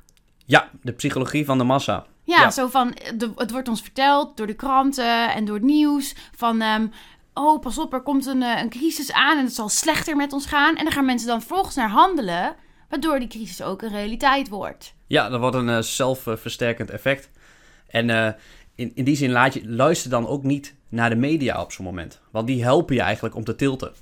Ja, 0.45 0.69
de 0.81 0.91
psychologie 0.91 1.45
van 1.45 1.57
de 1.57 1.63
massa. 1.63 2.05
Ja, 2.23 2.41
Ja. 2.41 2.49
zo 2.51 2.67
van, 2.67 2.93
eh, 2.93 3.11
de, 3.17 3.31
het 3.35 3.51
wordt 3.51 3.67
ons 3.67 3.81
verteld 3.81 4.37
door 4.37 4.47
de 4.47 4.53
kranten 4.55 5.33
en 5.33 5.45
door 5.45 5.55
het 5.55 5.63
nieuws 5.65 6.15
van... 6.35 6.61
ehm, 6.61 6.87
oh, 7.33 7.59
pas 7.61 7.77
op, 7.77 7.93
er 7.93 8.01
komt 8.01 8.25
een, 8.25 8.41
eh, 8.43 8.61
een 8.61 8.69
crisis 8.69 9.11
aan 9.11 9.37
en 9.37 9.43
het 9.43 9.53
zal 9.55 9.69
slechter 9.69 10.15
met 10.15 10.33
ons 10.33 10.45
gaan. 10.45 10.75
En 10.75 10.83
dan 10.83 10.93
gaan 10.93 11.05
mensen 11.05 11.27
dan 11.27 11.39
vervolgens 11.39 11.75
naar 11.75 11.89
handelen, 11.89 12.55
waardoor 12.89 13.19
die 13.19 13.27
crisis 13.27 13.61
ook 13.61 13.81
een 13.81 13.89
realiteit 13.89 14.49
wordt. 14.49 14.93
Ja, 15.07 15.29
dat 15.29 15.39
wordt 15.39 15.55
een 15.55 15.69
eh, 15.69 15.81
zelfversterkend 15.81 16.89
effect. 16.89 17.29
En 17.87 18.09
in, 18.77 18.91
in 18.95 19.03
die 19.03 19.15
zin 19.15 19.31
laat 19.31 19.53
je, 19.53 19.69
luister 19.69 20.09
dan 20.09 20.27
ook 20.27 20.43
niet 20.43 20.75
naar 20.89 21.09
de 21.09 21.15
media 21.15 21.61
op 21.61 21.71
zo'n 21.71 21.85
moment. 21.85 22.19
Want 22.31 22.47
die 22.47 22.63
helpen 22.63 22.95
je 22.95 23.01
eigenlijk 23.01 23.35
om 23.35 23.43
te 23.43 23.55
tilten. 23.55 23.93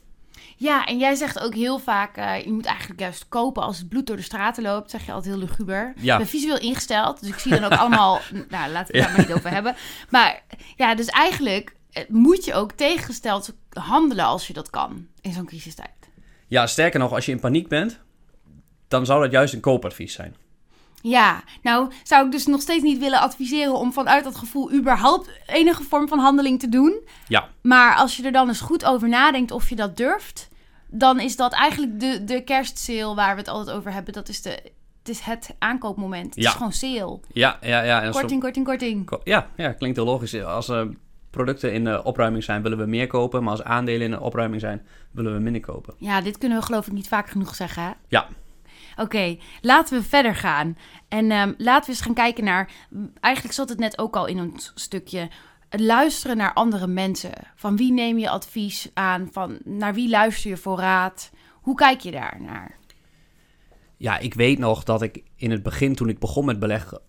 Ja, 0.58 0.86
en 0.86 0.98
jij 0.98 1.16
zegt 1.16 1.40
ook 1.40 1.54
heel 1.54 1.80
vaak, 1.80 2.18
eh, 2.18 2.44
je 2.44 2.52
moet 2.52 2.66
eigenlijk 2.66 3.00
juist 3.00 3.28
kopen 3.28 3.64
als 3.64 3.78
het 3.78 3.90
bloed 3.90 4.08
door 4.08 4.16
de 4.16 4.22
straten 4.22 4.64
loopt. 4.64 4.92
Zeg 4.92 5.06
je 5.06 5.12
altijd 5.12 5.34
heel 5.34 5.44
luguber. 5.44 5.94
Ja. 5.98 6.14
Ik 6.14 6.18
ben 6.20 6.28
visueel 6.28 6.60
ingesteld, 6.60 7.20
dus 7.20 7.30
ik 7.30 7.40
zie 7.40 7.52
dan 7.52 7.64
ook 7.64 7.80
allemaal... 7.86 8.20
Nou, 8.50 8.72
laten 8.72 8.94
we 8.94 8.98
het 8.98 9.08
daar 9.08 9.18
maar 9.18 9.28
niet 9.28 9.36
over 9.36 9.50
hebben. 9.50 9.76
Maar 10.10 10.44
ja, 10.76 10.96
dus 10.96 11.08
eigenlijk 11.08 11.76
eh, 11.92 12.04
moet 12.08 12.46
je 12.46 12.54
ook 12.54 12.72
tegengesteld 12.72 13.56
handelen 13.70 14.26
als 14.26 14.48
je 14.48 14.54
dat 14.54 14.70
kan 14.70 15.08
in 15.22 15.32
zo'n 15.32 15.46
crisistijd. 15.46 15.90
Ja, 16.48 16.68
sterker 16.68 17.00
nog, 17.00 17.14
als 17.14 17.26
je 17.26 17.32
in 17.32 17.40
paniek 17.40 17.68
bent, 17.68 18.00
dan 18.88 19.06
zou 19.06 19.22
dat 19.22 19.32
juist 19.32 19.54
een 19.54 19.60
koopadvies 19.60 20.14
zijn. 20.14 20.36
Ja, 21.10 21.44
nou 21.62 21.92
zou 22.04 22.26
ik 22.26 22.32
dus 22.32 22.46
nog 22.46 22.62
steeds 22.62 22.84
niet 22.84 23.00
willen 23.00 23.20
adviseren 23.20 23.74
om 23.74 23.94
vanuit 23.94 24.24
dat 24.24 24.36
gevoel 24.36 24.72
überhaupt 24.74 25.30
enige 25.46 25.84
vorm 25.84 26.08
van 26.08 26.20
handeling 26.20 26.60
te 26.60 26.70
doen. 26.70 27.00
Ja, 27.28 27.48
Maar 27.62 27.96
als 27.96 28.18
je 28.18 28.24
er 28.24 28.32
dan 28.32 28.48
eens 28.48 28.62
goed 28.62 28.86
over 28.86 29.10
nadenkt 29.10 29.52
of 29.52 29.70
je 29.70 29.76
dat 29.76 29.98
durft, 29.98 30.50
dan 30.88 31.20
is 31.20 31.36
dat 31.36 31.54
eigenlijk 31.54 32.00
de, 32.00 32.24
de 32.24 32.44
kerstsale 32.44 33.16
waar 33.16 33.32
we 33.34 33.40
het 33.40 33.48
altijd 33.50 33.78
over 33.78 33.94
hebben. 33.94 34.14
Dat 34.14 34.30
is, 34.30 34.42
de, 34.42 34.50
het, 34.50 35.10
is 35.10 35.20
het 35.20 35.56
aankoopmoment. 35.60 36.36
Het 36.36 36.44
Ja. 36.44 36.50
is 36.50 36.56
gewoon 36.56 36.72
sale. 36.74 37.20
ja, 37.34 37.58
ja. 37.62 37.82
ja. 37.82 38.02
En 38.02 38.12
Korting, 38.12 38.42
korting, 38.42 38.66
korting. 38.66 39.06
Ko- 39.06 39.22
Ja, 39.24 39.48
ja, 39.56 39.72
klinkt 39.74 39.98
heel 39.98 40.06
logisch. 40.06 40.44
Als 40.44 40.68
er 40.70 40.90
producten 41.30 41.74
in 41.74 41.84
de 41.84 42.04
opruiming 42.04 42.44
zijn, 42.44 42.62
willen 42.62 42.78
we 42.78 42.86
meer 42.86 43.08
kopen. 43.08 43.42
Maar 43.44 43.52
als 43.52 43.64
aandelen 43.64 44.02
in 44.02 44.12
de 44.12 44.20
opruiming 44.22 44.62
zijn, 44.62 44.86
willen 45.12 45.34
we 45.34 45.40
minder 45.40 45.62
kopen. 45.62 45.94
Ja, 45.98 46.22
dit 46.22 46.38
kunnen 46.38 46.58
we 46.60 46.64
geloof 46.66 46.88
ik 46.88 46.94
niet 46.94 47.08
vaak 47.08 47.30
genoeg 47.30 47.56
zeggen. 47.56 47.84
hè? 47.84 47.90
Ja, 48.08 48.28
Oké, 48.96 49.38
laten 49.62 49.98
we 49.98 50.04
verder 50.04 50.36
gaan. 50.36 50.78
En 51.08 51.32
ehm, 51.32 51.54
laten 51.58 51.86
we 51.86 51.92
eens 51.92 52.06
gaan 52.06 52.14
kijken 52.14 52.44
naar. 52.44 52.72
Eigenlijk 53.20 53.56
zat 53.56 53.70
het 53.70 53.80
net 53.80 53.98
ook 53.98 54.16
al 54.16 54.26
in 54.26 54.40
ons 54.40 54.72
stukje. 54.76 55.30
Luisteren 55.70 56.38
naar 56.38 56.54
andere 56.54 56.88
mensen. 56.88 57.32
Van 57.56 57.78
wie 57.78 57.92
neem 57.92 58.18
je 58.18 58.30
advies 58.30 58.90
aan? 58.94 59.30
Van 59.32 59.58
naar 59.64 59.94
wie 59.94 60.10
luister 60.10 60.50
je 60.50 60.58
voor 60.58 60.80
raad? 60.80 61.32
Hoe 61.62 61.76
kijk 61.76 62.00
je 62.00 62.12
daar 62.12 62.38
naar? 62.42 62.78
ja, 63.98 64.18
ik 64.18 64.34
weet 64.34 64.60
nog 64.60 64.84
dat 64.84 65.02
ik 65.02 65.24
in 65.36 65.52
het 65.52 65.64
begin, 65.64 65.96
toen 65.96 66.10
ik 66.10 66.20
begon 66.20 66.46
met 66.46 66.60
beleggen... 66.60 67.02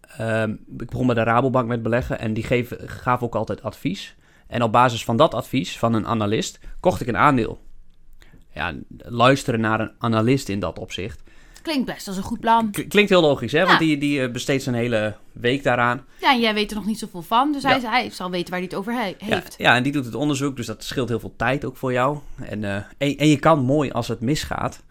ehm, 0.00 0.50
ik 0.50 0.90
begon 0.90 1.06
bij 1.06 1.14
de 1.14 1.22
Rabobank 1.22 1.68
met 1.68 1.82
beleggen 1.82 2.18
en 2.18 2.34
die 2.34 2.44
geef, 2.44 2.72
gaf 2.76 3.22
ook 3.22 3.34
altijd 3.34 3.62
advies. 3.62 4.16
En 4.46 4.62
op 4.62 4.72
basis 4.72 5.04
van 5.04 5.16
dat 5.16 5.34
advies 5.34 5.78
van 5.78 5.94
een 5.94 6.06
analist 6.06 6.58
kocht 6.80 7.00
ik 7.00 7.08
een 7.08 7.16
aandeel. 7.16 7.60
Ja, 8.54 8.74
luisteren 8.98 9.60
naar 9.60 9.80
een 9.80 9.90
analist 9.98 10.48
in 10.48 10.60
dat 10.60 10.78
opzicht. 10.78 11.22
Klinkt 11.62 11.86
best 11.86 12.08
als 12.08 12.16
een 12.16 12.22
goed 12.22 12.40
plan. 12.40 12.70
K- 12.70 12.88
klinkt 12.88 13.10
heel 13.10 13.20
logisch, 13.20 13.52
hè? 13.52 13.66
Want 13.66 13.78
die, 13.78 13.98
die 13.98 14.22
eh, 14.22 14.30
besteedt 14.32 14.62
zijn 14.62 14.74
hele 14.74 15.14
week 15.32 15.62
daaraan. 15.62 16.04
Ja, 16.20 16.32
en 16.32 16.40
jij 16.40 16.54
weet 16.54 16.70
er 16.70 16.76
nog 16.76 16.86
niet 16.86 16.98
zoveel 16.98 17.22
van. 17.22 17.52
Dus 17.52 17.62
hij, 17.62 17.80
Ja. 17.80 17.90
hij 17.90 18.10
zal 18.10 18.30
weten 18.30 18.50
waar 18.50 18.58
hij 18.58 18.68
het 18.70 18.78
over 18.78 18.92
he- 18.92 19.14
heeft. 19.18 19.54
ja, 19.58 19.74
en 19.76 19.82
die 19.82 19.92
doet 19.92 20.04
het 20.04 20.14
onderzoek, 20.14 20.56
dus 20.56 20.66
dat 20.66 20.84
scheelt 20.84 21.08
heel 21.08 21.20
veel 21.20 21.34
tijd 21.36 21.64
ook 21.64 21.76
voor 21.76 21.92
jou. 21.92 22.18
En, 22.42 22.64
eh, 22.64 22.74
en, 22.74 23.16
en 23.16 23.28
je 23.28 23.38
kan 23.38 23.58
mooi 23.64 23.90
als 23.90 24.08
het 24.08 24.20
misgaat. 24.20 24.82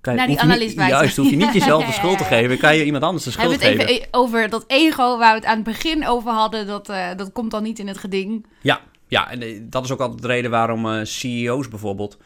Kan 0.00 0.14
Naar 0.14 0.26
die 0.26 0.40
analist 0.40 0.66
niet, 0.66 0.76
wijzen. 0.76 0.96
Juist, 0.96 1.16
hoef 1.16 1.30
je 1.30 1.36
niet 1.36 1.52
jezelf 1.60 1.84
de 1.84 1.92
schuld 1.92 2.18
te 2.18 2.24
geven. 2.24 2.58
Kan 2.58 2.76
je 2.76 2.84
iemand 2.84 3.04
anders 3.04 3.24
de 3.24 3.30
We 3.30 3.36
schuld 3.36 3.50
hebben 3.50 3.68
het 3.70 3.80
geven. 3.88 3.94
even 4.02 4.08
over 4.14 4.48
dat 4.48 4.64
ego 4.66 5.18
waar 5.18 5.30
we 5.32 5.38
het 5.38 5.44
aan 5.48 5.54
het 5.54 5.64
begin 5.64 6.06
over 6.06 6.30
hadden. 6.32 6.66
Dat, 6.66 6.88
eh, 6.88 7.08
dat 7.16 7.32
komt 7.32 7.50
dan 7.50 7.62
niet 7.62 7.78
in 7.78 7.88
het 7.88 7.98
geding. 7.98 8.46
Ja, 8.62 8.80
ja, 9.08 9.30
en 9.30 9.66
dat 9.70 9.84
is 9.84 9.90
ook 9.92 10.00
altijd 10.00 10.22
de 10.22 10.26
reden 10.28 10.50
waarom 10.50 11.04
CEO's 11.04 11.68
bijvoorbeeld 11.68 12.18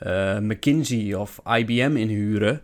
eh, 0.00 0.38
McKinsey 0.38 1.14
of 1.14 1.40
IBM 1.44 1.96
inhuren. 1.96 2.60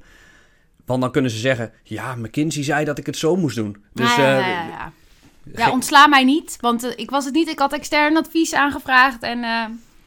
Want 0.84 1.00
dan 1.00 1.10
kunnen 1.12 1.30
ze 1.30 1.38
zeggen, 1.38 1.72
ja, 1.82 2.14
McKinsey 2.14 2.62
zei 2.62 2.84
dat 2.84 2.98
ik 2.98 3.06
het 3.06 3.16
zo 3.16 3.36
moest 3.36 3.56
doen. 3.56 3.84
Dus 3.92 4.16
ja, 4.16 4.22
ja, 4.22 4.38
eh, 4.38 4.68
ja, 4.68 4.92
ja, 5.54 5.70
ontsla 5.70 6.06
mij 6.06 6.24
niet, 6.24 6.56
want 6.60 6.84
eh, 6.84 6.92
ik 6.96 7.10
was 7.10 7.24
het 7.24 7.34
niet. 7.34 7.48
Ik 7.48 7.58
had 7.58 7.72
extern 7.72 8.16
advies 8.16 8.54
aangevraagd 8.54 9.22
en 9.22 9.44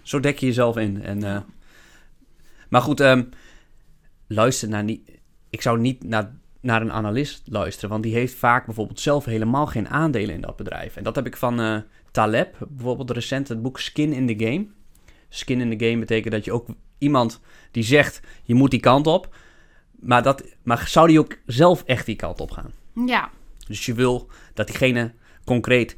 Zo 0.02 0.20
dek 0.20 0.40
je 0.40 0.46
jezelf 0.46 0.78
in. 0.78 1.04
En, 1.04 1.46
maar 2.70 2.82
goed, 2.82 3.00
ehm, 3.00 3.24
luister 4.28 4.70
naar 4.70 4.84
niet. 4.84 5.12
Ik 5.50 5.62
zou 5.62 5.80
niet 5.80 6.04
naar, 6.04 6.32
naar 6.62 6.82
een 6.82 6.92
analist 6.92 7.42
luisteren, 7.46 7.90
want 7.90 8.04
die 8.04 8.13
heeft 8.13 8.36
vaak 8.36 8.66
bijvoorbeeld 8.66 9.00
zelf 9.00 9.26
helemaal 9.26 9.66
geen 9.66 9.90
aandelen 9.90 10.36
in 10.36 10.42
dat 10.42 10.56
bedrijf. 10.56 10.96
En 10.96 11.04
dat 11.04 11.16
heb 11.16 11.26
ik 11.26 11.38
van 11.38 11.84
Taleb, 12.12 12.58
bijvoorbeeld 12.70 13.12
recent 13.12 13.48
het 13.48 13.62
boek 13.62 13.80
Skin 13.80 14.13
in 14.13 14.28
the 14.28 14.46
Game. 14.46 14.68
Skin 15.30 15.62
in 15.62 15.78
the 15.78 15.86
Game 15.86 16.00
betekent 16.00 16.34
dat 16.34 16.46
je 16.46 16.52
ook 16.52 16.68
iemand 16.98 17.40
die 17.72 17.84
zegt 17.84 18.20
je 18.44 18.54
moet 18.54 18.72
die 18.72 18.80
kant 18.80 19.08
op, 19.08 19.36
maar, 20.00 20.24
dat, 20.24 20.44
maar 20.64 20.88
zou 20.88 21.08
die 21.08 21.20
ook 21.20 21.38
zelf 21.46 21.84
echt 21.84 22.06
die 22.06 22.16
kant 22.16 22.40
op 22.40 22.52
gaan? 22.52 22.72
ja. 23.06 23.30
Dus 23.68 23.86
je 23.86 23.94
wil 23.94 24.30
dat 24.54 24.68
diegene 24.68 25.14
concreet 25.46 25.96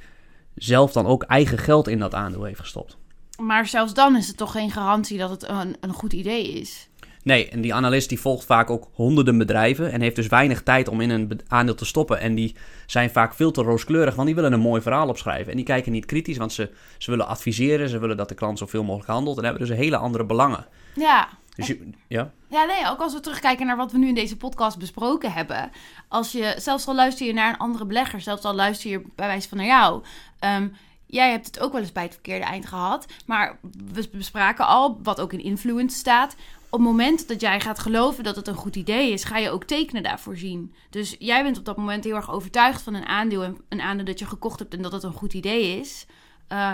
zelf 0.55 0.91
dan 0.91 1.05
ook 1.05 1.23
eigen 1.23 1.57
geld 1.57 1.87
in 1.87 1.99
dat 1.99 2.13
aandeel 2.13 2.43
heeft 2.43 2.59
gestopt. 2.59 2.97
Maar 3.37 3.67
zelfs 3.67 3.93
dan 3.93 4.15
is 4.15 4.27
het 4.27 4.37
toch 4.37 4.51
geen 4.51 4.71
garantie 4.71 5.17
dat 5.17 5.29
het 5.29 5.47
een, 5.47 5.75
een 5.79 5.93
goed 5.93 6.13
idee 6.13 6.51
is. 6.51 6.88
Nee, 7.29 7.49
en 7.49 7.61
die 7.61 7.73
analist 7.73 8.09
die 8.09 8.19
volgt 8.19 8.45
vaak 8.45 8.69
ook 8.69 8.87
honderden 8.93 9.37
bedrijven 9.37 9.91
en 9.91 10.01
heeft 10.01 10.15
dus 10.15 10.27
weinig 10.27 10.63
tijd 10.63 10.87
om 10.87 11.01
in 11.01 11.09
een 11.09 11.41
aandeel 11.47 11.75
te 11.75 11.85
stoppen. 11.85 12.19
En 12.19 12.35
die 12.35 12.55
zijn 12.85 13.09
vaak 13.09 13.33
veel 13.33 13.51
te 13.51 13.61
rooskleurig, 13.61 14.15
want 14.15 14.27
die 14.27 14.35
willen 14.35 14.53
een 14.53 14.59
mooi 14.59 14.81
verhaal 14.81 15.07
opschrijven. 15.07 15.51
En 15.51 15.55
die 15.55 15.65
kijken 15.65 15.91
niet 15.91 16.05
kritisch, 16.05 16.37
want 16.37 16.53
ze, 16.53 16.69
ze 16.97 17.11
willen 17.11 17.27
adviseren, 17.27 17.89
ze 17.89 17.99
willen 17.99 18.17
dat 18.17 18.29
de 18.29 18.35
klant 18.35 18.57
zoveel 18.57 18.83
mogelijk 18.83 19.09
handelt 19.09 19.37
en 19.37 19.43
hebben 19.43 19.67
dus 19.67 19.77
hele 19.77 19.97
andere 19.97 20.25
belangen. 20.25 20.65
Ja. 20.95 21.29
Dus 21.55 21.67
je, 21.67 21.89
ja, 22.07 22.31
Ja, 22.47 22.63
nee, 22.63 22.89
ook 22.89 22.99
als 22.99 23.13
we 23.13 23.19
terugkijken 23.19 23.65
naar 23.65 23.77
wat 23.77 23.91
we 23.91 23.97
nu 23.97 24.07
in 24.07 24.15
deze 24.15 24.37
podcast 24.37 24.77
besproken 24.77 25.31
hebben. 25.31 25.71
Als 26.07 26.31
je, 26.31 26.55
zelfs 26.57 26.87
al 26.87 26.95
luister 26.95 27.25
je 27.25 27.33
naar 27.33 27.49
een 27.49 27.59
andere 27.59 27.85
belegger, 27.85 28.21
zelfs 28.21 28.43
al 28.43 28.55
luister 28.55 28.89
je 28.89 29.01
bij 29.15 29.27
wijze 29.27 29.49
van 29.49 29.57
naar 29.57 29.67
jou. 29.67 30.03
ehm, 30.39 30.67
jij 31.05 31.31
hebt 31.31 31.45
het 31.45 31.59
ook 31.59 31.71
wel 31.71 31.81
eens 31.81 31.91
bij 31.91 32.03
het 32.03 32.13
verkeerde 32.13 32.45
eind 32.45 32.65
gehad. 32.65 33.05
Maar 33.25 33.59
we 33.93 34.09
bespraken 34.11 34.67
al, 34.67 34.99
wat 35.03 35.21
ook 35.21 35.33
in 35.33 35.43
influence 35.43 35.97
staat. 35.97 36.35
Op 36.71 36.79
het 36.79 36.87
moment 36.87 37.27
dat 37.27 37.41
jij 37.41 37.59
gaat 37.59 37.79
geloven 37.79 38.23
dat 38.23 38.35
het 38.35 38.47
een 38.47 38.55
goed 38.55 38.75
idee 38.75 39.11
is, 39.11 39.23
ga 39.23 39.37
je 39.37 39.49
ook 39.49 39.63
tekenen 39.63 40.03
daarvoor 40.03 40.37
zien. 40.37 40.73
Dus 40.89 41.15
jij 41.19 41.43
bent 41.43 41.57
op 41.57 41.65
dat 41.65 41.77
moment 41.77 42.03
heel 42.03 42.15
erg 42.15 42.31
overtuigd 42.31 42.81
van 42.81 42.93
een 42.93 43.05
aandeel. 43.05 43.43
En 43.43 43.57
een 43.69 43.81
aandeel 43.81 44.05
dat 44.05 44.19
je 44.19 44.25
gekocht 44.25 44.59
hebt 44.59 44.73
en 44.73 44.81
dat 44.81 44.91
het 44.91 45.03
een 45.03 45.13
goed 45.13 45.33
idee 45.33 45.79
is. 45.79 46.05
Eh, 46.47 46.73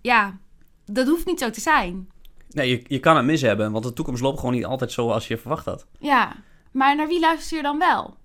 ja, 0.00 0.38
dat 0.84 1.06
hoeft 1.06 1.26
niet 1.26 1.38
zo 1.38 1.50
te 1.50 1.60
zijn. 1.60 2.08
nee, 2.50 2.68
je, 2.68 2.84
je 2.86 3.00
kan 3.00 3.16
het 3.16 3.24
mis 3.24 3.40
hebben, 3.40 3.72
want 3.72 3.84
de 3.84 3.92
toekomst 3.92 4.22
loopt 4.22 4.38
gewoon 4.38 4.54
niet 4.54 4.64
altijd 4.64 4.92
zo 4.92 5.10
als 5.10 5.28
je 5.28 5.38
verwacht 5.38 5.64
had. 5.64 5.86
Ja, 5.98 6.36
maar 6.72 6.96
naar 6.96 7.08
wie 7.08 7.20
luister 7.20 7.56
je 7.56 7.62
dan 7.62 7.78
wel? 7.78 8.16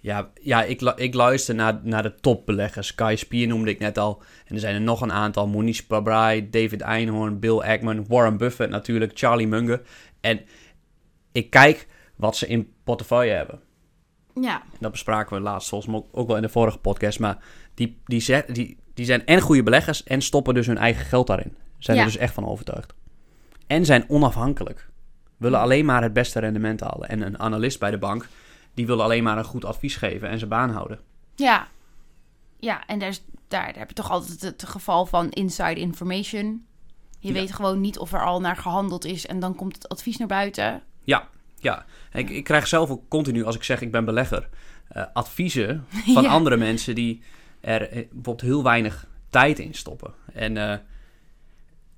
Ja, 0.00 0.30
ja 0.42 0.62
ik, 0.64 0.80
ik 0.82 1.14
luister 1.14 1.54
naar, 1.54 1.80
naar 1.82 2.02
de 2.02 2.14
topbeleggers. 2.14 2.94
Kai 2.94 3.16
Spier 3.16 3.46
noemde 3.46 3.70
ik 3.70 3.78
net 3.78 3.98
al. 3.98 4.22
En 4.46 4.54
er 4.54 4.60
zijn 4.60 4.74
er 4.74 4.80
nog 4.80 5.00
een 5.00 5.12
aantal. 5.12 5.48
Monish 5.48 5.80
Pabrai, 5.80 6.50
David 6.50 6.80
Einhorn, 6.80 7.38
Bill 7.38 7.58
Ackman, 7.58 8.06
Warren 8.08 8.36
Buffett 8.36 8.70
natuurlijk, 8.70 9.12
Charlie 9.14 9.46
Munger. 9.46 9.82
En 10.20 10.40
ik 11.32 11.50
kijk 11.50 11.86
wat 12.16 12.36
ze 12.36 12.46
in 12.46 12.72
portefeuille 12.84 13.32
hebben. 13.32 13.60
Ja, 14.40 14.62
En 14.62 14.78
dat 14.80 14.90
bespraken 14.90 15.36
we 15.36 15.42
laatst 15.42 15.68
volgens 15.68 15.90
mij 15.90 16.00
ook, 16.00 16.08
ook 16.12 16.26
wel 16.26 16.36
in 16.36 16.42
de 16.42 16.48
vorige 16.48 16.78
podcast. 16.78 17.18
Maar 17.18 17.38
die, 17.74 18.00
die, 18.04 18.20
zet- 18.20 18.54
die, 18.54 18.76
die 18.94 19.04
zijn 19.04 19.26
en 19.26 19.40
goede 19.40 19.62
beleggers 19.62 20.02
en 20.04 20.22
stoppen 20.22 20.54
dus 20.54 20.66
hun 20.66 20.78
eigen 20.78 21.04
geld 21.06 21.26
daarin. 21.26 21.56
Zijn 21.78 21.96
Ja. 21.96 22.02
er 22.02 22.08
dus 22.08 22.18
echt 22.20 22.34
van 22.34 22.46
overtuigd. 22.46 22.94
En 23.66 23.84
zijn 23.84 24.04
onafhankelijk. 24.08 24.88
Willen 25.36 25.60
alleen 25.60 25.84
maar 25.84 26.02
het 26.02 26.12
beste 26.12 26.40
rendement 26.40 26.80
halen. 26.80 27.08
En 27.08 27.20
een 27.20 27.38
analist 27.38 27.78
bij 27.78 27.90
de 27.90 27.98
bank, 27.98 28.28
die 28.74 28.86
willen 28.86 29.04
alleen 29.04 29.22
maar 29.22 29.38
een 29.38 29.44
goed 29.44 29.64
advies 29.64 29.96
geven 29.96 30.28
en 30.28 30.38
zijn 30.38 30.50
baan 30.50 30.70
houden. 30.70 31.00
Ja, 31.34 31.68
ja 32.58 32.86
en 32.86 32.98
daar, 32.98 33.08
is, 33.08 33.22
daar, 33.48 33.66
daar 33.66 33.78
heb 33.78 33.88
je 33.88 33.94
toch 33.94 34.10
altijd 34.10 34.40
het, 34.42 34.64
geval 34.68 35.06
van 35.06 35.30
inside 35.30 35.80
information. 35.80 36.64
Je 37.18 37.28
Ja. 37.28 37.34
weet 37.34 37.52
gewoon 37.52 37.80
niet 37.80 37.98
of 37.98 38.12
er 38.12 38.24
al 38.24 38.40
naar 38.40 38.56
gehandeld 38.56 39.04
is 39.04 39.26
en 39.26 39.40
dan 39.40 39.54
komt 39.54 39.74
het 39.74 39.88
advies 39.88 40.16
naar 40.16 40.28
buiten. 40.28 40.82
Ja, 41.04 41.28
ja. 41.56 41.84
Ik, 42.12 42.30
ik 42.30 42.44
krijg 42.44 42.66
zelf 42.66 42.90
ook 42.90 43.08
continu, 43.08 43.44
als 43.44 43.54
ik 43.54 43.62
zeg 43.62 43.80
ik 43.80 43.90
ben 43.92 44.04
belegger, 44.04 44.48
eh, 44.88 45.04
adviezen 45.12 45.84
van 46.14 46.22
Ja. 46.22 46.28
andere 46.28 46.56
mensen 46.56 46.94
die 46.94 47.22
er 47.60 47.82
eh, 47.82 47.94
bijvoorbeeld 47.96 48.40
heel 48.40 48.62
weinig 48.62 49.06
tijd 49.30 49.58
in 49.58 49.74
stoppen. 49.74 50.14
En 50.32 50.56
eh, 50.56 50.78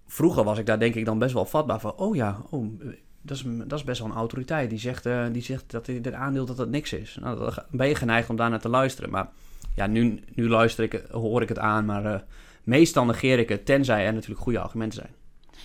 vroeger 0.07 0.45
was 0.45 0.59
ik 0.59 0.67
daar 0.67 0.79
denk 0.79 0.95
ik 0.95 1.05
dan 1.05 1.19
best 1.19 1.35
wel 1.35 1.45
vatbaar 1.47 1.81
van, 1.81 1.93
oh 1.97 2.17
ja, 2.17 2.43
oh, 2.51 2.81
dat, 3.23 3.37
is, 3.37 3.45
dat 3.47 3.79
is 3.79 3.85
best 3.85 4.01
wel 4.01 4.09
een 4.09 4.17
autoriteit. 4.17 4.71
Die 4.71 4.79
zegt, 4.79 5.07
eh, 5.07 5.25
die 5.33 5.43
zegt 5.43 5.71
dat 5.71 5.87
dit 5.87 6.13
aandeel 6.13 6.47
dat 6.47 6.57
dat 6.57 6.69
niks 6.69 6.93
is. 6.93 7.19
Nou, 7.21 7.39
dan 7.39 7.65
ben 7.71 7.89
je 7.89 7.95
geneigd 7.95 8.31
om 8.31 8.37
daarnaar 8.37 8.61
te 8.61 8.69
luisteren. 8.69 9.11
Maar 9.11 9.29
ja, 9.75 9.87
nu, 9.87 10.21
nu 10.35 10.49
luister 10.49 10.85
ik, 10.85 11.05
hoor 11.11 11.43
ik 11.43 11.49
het 11.49 11.59
aan, 11.59 11.85
maar 11.85 12.05
eh, 12.05 12.21
meestal 12.63 13.05
negeer 13.05 13.39
ik 13.39 13.49
het, 13.49 13.67
tenzij 13.67 14.07
er 14.07 14.13
natuurlijk 14.13 14.41
goede 14.41 14.59
argumenten 14.59 14.99
zijn. 14.99 15.15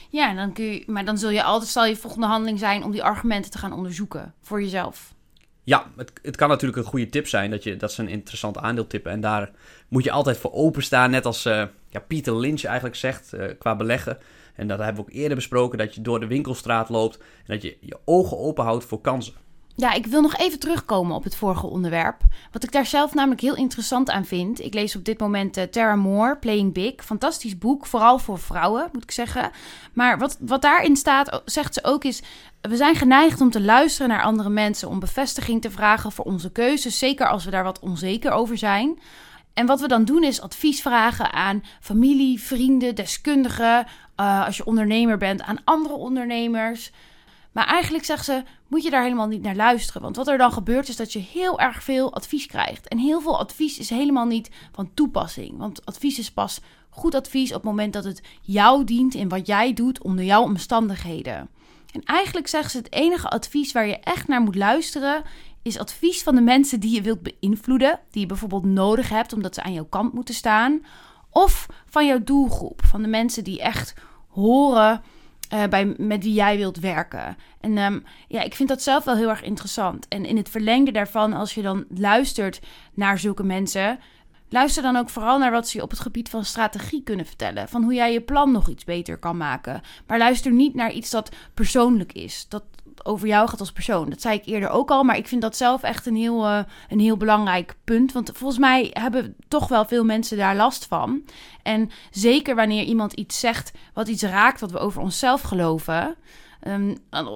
Ja, 0.09 0.29
en 0.29 0.35
dan 0.35 0.53
kun 0.53 0.65
je, 0.65 0.83
maar 0.87 1.05
dan 1.05 1.17
zul 1.17 1.29
je 1.29 1.43
altijd, 1.43 1.71
zal 1.71 1.85
je 1.85 1.95
volgende 1.95 2.27
handeling 2.27 2.59
zijn 2.59 2.83
om 2.83 2.91
die 2.91 3.03
argumenten 3.03 3.51
te 3.51 3.57
gaan 3.57 3.73
onderzoeken 3.73 4.33
voor 4.41 4.61
jezelf. 4.61 5.15
Ja, 5.63 5.91
het, 5.97 6.11
het 6.21 6.35
kan 6.35 6.49
natuurlijk 6.49 6.77
een 6.77 6.89
goede 6.89 7.09
tip 7.09 7.27
zijn 7.27 7.51
dat, 7.51 7.63
je, 7.63 7.77
dat 7.77 7.91
ze 7.91 8.01
een 8.01 8.07
interessant 8.07 8.57
aandeel 8.57 8.87
tippen. 8.87 9.11
En 9.11 9.21
daar 9.21 9.51
moet 9.87 10.03
je 10.03 10.11
altijd 10.11 10.37
voor 10.37 10.51
openstaan. 10.51 11.09
Net 11.09 11.25
als 11.25 11.45
eh, 11.45 11.63
ja, 11.89 11.99
Pieter 11.99 12.37
Lynch 12.37 12.63
eigenlijk 12.63 12.95
zegt 12.95 13.33
qua 13.59 13.75
beleggen. 13.75 14.17
En 14.57 14.67
dat 14.67 14.79
hebben 14.79 14.95
we 14.95 15.09
ook 15.09 15.15
eerder 15.15 15.35
besproken. 15.35 15.77
Dat 15.77 15.95
je 15.95 16.01
door 16.01 16.19
de 16.19 16.27
winkelstraat 16.27 16.89
loopt. 16.89 17.17
En 17.17 17.23
dat 17.45 17.61
je 17.61 17.77
je 17.81 17.97
ogen 18.05 18.37
open 18.37 18.63
houdt 18.63 18.85
voor 18.85 19.01
kansen. 19.01 19.33
Ja, 19.79 19.93
ik 19.93 20.05
wil 20.05 20.21
nog 20.21 20.37
even 20.37 20.59
terugkomen 20.59 21.15
op 21.15 21.23
het 21.23 21.35
vorige 21.35 21.67
onderwerp. 21.67 22.21
Wat 22.51 22.63
ik 22.63 22.71
daar 22.71 22.85
zelf 22.85 23.13
namelijk 23.13 23.41
heel 23.41 23.55
interessant 23.55 24.09
aan 24.09 24.25
vind. 24.25 24.59
Ik 24.63 24.73
lees 24.73 24.95
op 24.95 25.03
dit 25.03 25.19
moment 25.19 25.57
eh, 25.57 25.63
Tara 25.63 25.95
Moore, 25.95 26.37
Playing 26.37 26.73
Big. 26.73 26.93
Fantastisch 26.97 27.57
boek, 27.57 27.85
vooral 27.85 28.19
voor 28.19 28.39
vrouwen, 28.39 28.89
moet 28.91 29.03
ik 29.03 29.11
zeggen. 29.11 29.51
Maar 29.93 30.17
wat, 30.17 30.37
wat 30.39 30.61
daarin 30.61 30.95
staat, 30.95 31.41
zegt 31.45 31.73
ze 31.73 31.83
ook, 31.83 32.03
is... 32.03 32.23
We 32.61 32.75
zijn 32.75 32.95
geneigd 32.95 33.41
om 33.41 33.49
te 33.49 33.61
luisteren 33.61 34.09
naar 34.09 34.23
andere 34.23 34.49
mensen... 34.49 34.89
om 34.89 34.99
bevestiging 34.99 35.61
te 35.61 35.71
vragen 35.71 36.11
voor 36.11 36.25
onze 36.25 36.51
keuzes. 36.51 36.97
Zeker 36.97 37.27
als 37.27 37.45
we 37.45 37.51
daar 37.51 37.63
wat 37.63 37.79
onzeker 37.79 38.31
over 38.31 38.57
zijn. 38.57 38.99
En 39.53 39.65
wat 39.65 39.79
we 39.79 39.87
dan 39.87 40.05
doen 40.05 40.23
is 40.23 40.41
advies 40.41 40.81
vragen 40.81 41.33
aan 41.33 41.63
familie, 41.79 42.41
vrienden, 42.41 42.95
deskundigen... 42.95 43.87
eh, 44.17 44.45
als 44.45 44.57
je 44.57 44.65
ondernemer 44.65 45.17
bent, 45.17 45.41
aan 45.41 45.63
andere 45.63 45.95
ondernemers... 45.95 46.91
Maar 47.57 47.67
eigenlijk 47.67 48.05
zegt 48.05 48.25
ze, 48.25 48.43
moet 48.67 48.83
je 48.83 48.89
daar 48.89 49.03
helemaal 49.03 49.27
niet 49.27 49.41
naar 49.41 49.55
luisteren. 49.55 50.01
Want 50.01 50.15
wat 50.15 50.27
er 50.27 50.37
dan 50.37 50.51
gebeurt 50.51 50.87
is 50.87 50.95
dat 50.95 51.13
je 51.13 51.19
heel 51.19 51.59
erg 51.59 51.83
veel 51.83 52.13
advies 52.13 52.45
krijgt. 52.45 52.87
En 52.87 52.97
heel 52.97 53.21
veel 53.21 53.39
advies 53.39 53.77
is 53.77 53.89
helemaal 53.89 54.25
niet 54.25 54.49
van 54.71 54.93
toepassing. 54.93 55.57
Want 55.57 55.85
advies 55.85 56.19
is 56.19 56.31
pas 56.31 56.59
goed 56.89 57.15
advies 57.15 57.49
op 57.49 57.55
het 57.55 57.63
moment 57.63 57.93
dat 57.93 58.03
het 58.03 58.21
jou 58.41 58.83
dient 58.83 59.13
in 59.13 59.29
wat 59.29 59.47
jij 59.47 59.73
doet 59.73 60.03
onder 60.03 60.25
jouw 60.25 60.41
omstandigheden. 60.41 61.49
En 61.93 62.03
eigenlijk 62.03 62.47
zegt 62.47 62.71
ze, 62.71 62.77
het 62.77 62.93
enige 62.93 63.27
advies 63.27 63.71
waar 63.71 63.87
je 63.87 63.99
echt 63.99 64.27
naar 64.27 64.41
moet 64.41 64.55
luisteren... 64.55 65.23
is 65.61 65.79
advies 65.79 66.23
van 66.23 66.35
de 66.35 66.41
mensen 66.41 66.79
die 66.79 66.95
je 66.95 67.01
wilt 67.01 67.21
beïnvloeden. 67.21 67.99
Die 68.11 68.21
je 68.21 68.27
bijvoorbeeld 68.27 68.65
nodig 68.65 69.09
hebt 69.09 69.33
omdat 69.33 69.55
ze 69.55 69.63
aan 69.63 69.73
jouw 69.73 69.87
kant 69.89 70.13
moeten 70.13 70.35
staan. 70.35 70.81
Of 71.37 71.65
van 71.85 72.07
jouw 72.07 72.23
doelgroep. 72.23 72.81
Van 72.85 73.01
de 73.01 73.07
mensen 73.07 73.43
die 73.43 73.61
echt 73.61 73.93
horen 74.27 75.01
eh, 75.49 75.63
bij, 75.63 75.95
met 75.97 76.23
wie 76.23 76.33
jij 76.33 76.57
wilt 76.57 76.79
werken. 76.79 77.37
En 77.59 77.77
ehm, 77.77 77.99
ja, 78.27 78.41
ik 78.41 78.55
vind 78.55 78.69
dat 78.69 78.81
zelf 78.81 79.03
wel 79.03 79.15
heel 79.15 79.29
erg 79.29 79.43
interessant. 79.43 80.07
En 80.07 80.25
in 80.25 80.37
het 80.37 80.49
verlengde 80.49 80.91
daarvan, 80.91 81.33
als 81.33 81.53
je 81.53 81.61
dan 81.61 81.85
luistert 81.89 82.59
naar 82.93 83.19
zulke 83.19 83.43
mensen, 83.43 83.99
luister 84.49 84.83
dan 84.83 84.95
ook 84.95 85.09
vooral 85.09 85.37
naar 85.37 85.51
wat 85.51 85.67
ze 85.67 85.77
je 85.77 85.83
op 85.83 85.89
het 85.89 85.99
gebied 85.99 86.29
van 86.29 86.45
strategie 86.45 87.03
kunnen 87.03 87.25
vertellen. 87.25 87.69
Van 87.69 87.83
hoe 87.83 87.93
jij 87.93 88.13
je 88.13 88.21
plan 88.21 88.51
nog 88.51 88.69
iets 88.69 88.83
beter 88.83 89.17
kan 89.17 89.37
maken. 89.37 89.81
Maar 90.07 90.17
luister 90.17 90.51
niet 90.51 90.73
naar 90.73 90.91
iets 90.91 91.09
dat 91.09 91.35
persoonlijk 91.53 92.13
is. 92.13 92.45
Dat 92.49 92.63
over 93.05 93.27
jou 93.27 93.49
gaat 93.49 93.59
als 93.59 93.71
persoon. 93.71 94.09
Dat 94.09 94.21
zei 94.21 94.37
ik 94.37 94.45
eerder 94.45 94.69
ook 94.69 94.89
al, 94.91 95.03
maar 95.03 95.17
ik 95.17 95.27
vind 95.27 95.41
dat 95.41 95.57
zelf 95.57 95.83
echt 95.83 96.05
een 96.05 96.15
heel, 96.15 96.45
eh, 96.45 96.59
een 96.89 96.99
heel 96.99 97.17
belangrijk 97.17 97.75
punt. 97.83 98.11
Want 98.11 98.31
volgens 98.33 98.59
mij 98.59 98.89
hebben 98.93 99.35
toch 99.47 99.67
wel 99.67 99.85
veel 99.85 100.03
mensen 100.03 100.37
daar 100.37 100.55
last 100.55 100.85
van. 100.85 101.23
En 101.63 101.89
zeker 102.11 102.55
wanneer 102.55 102.83
iemand 102.83 103.13
iets 103.13 103.39
zegt 103.39 103.71
wat 103.93 104.07
iets 104.07 104.23
raakt 104.23 104.59
wat 104.59 104.71
we 104.71 104.77
over 104.79 105.01
onszelf 105.01 105.41
geloven. 105.41 106.15
ehm, 106.59 106.95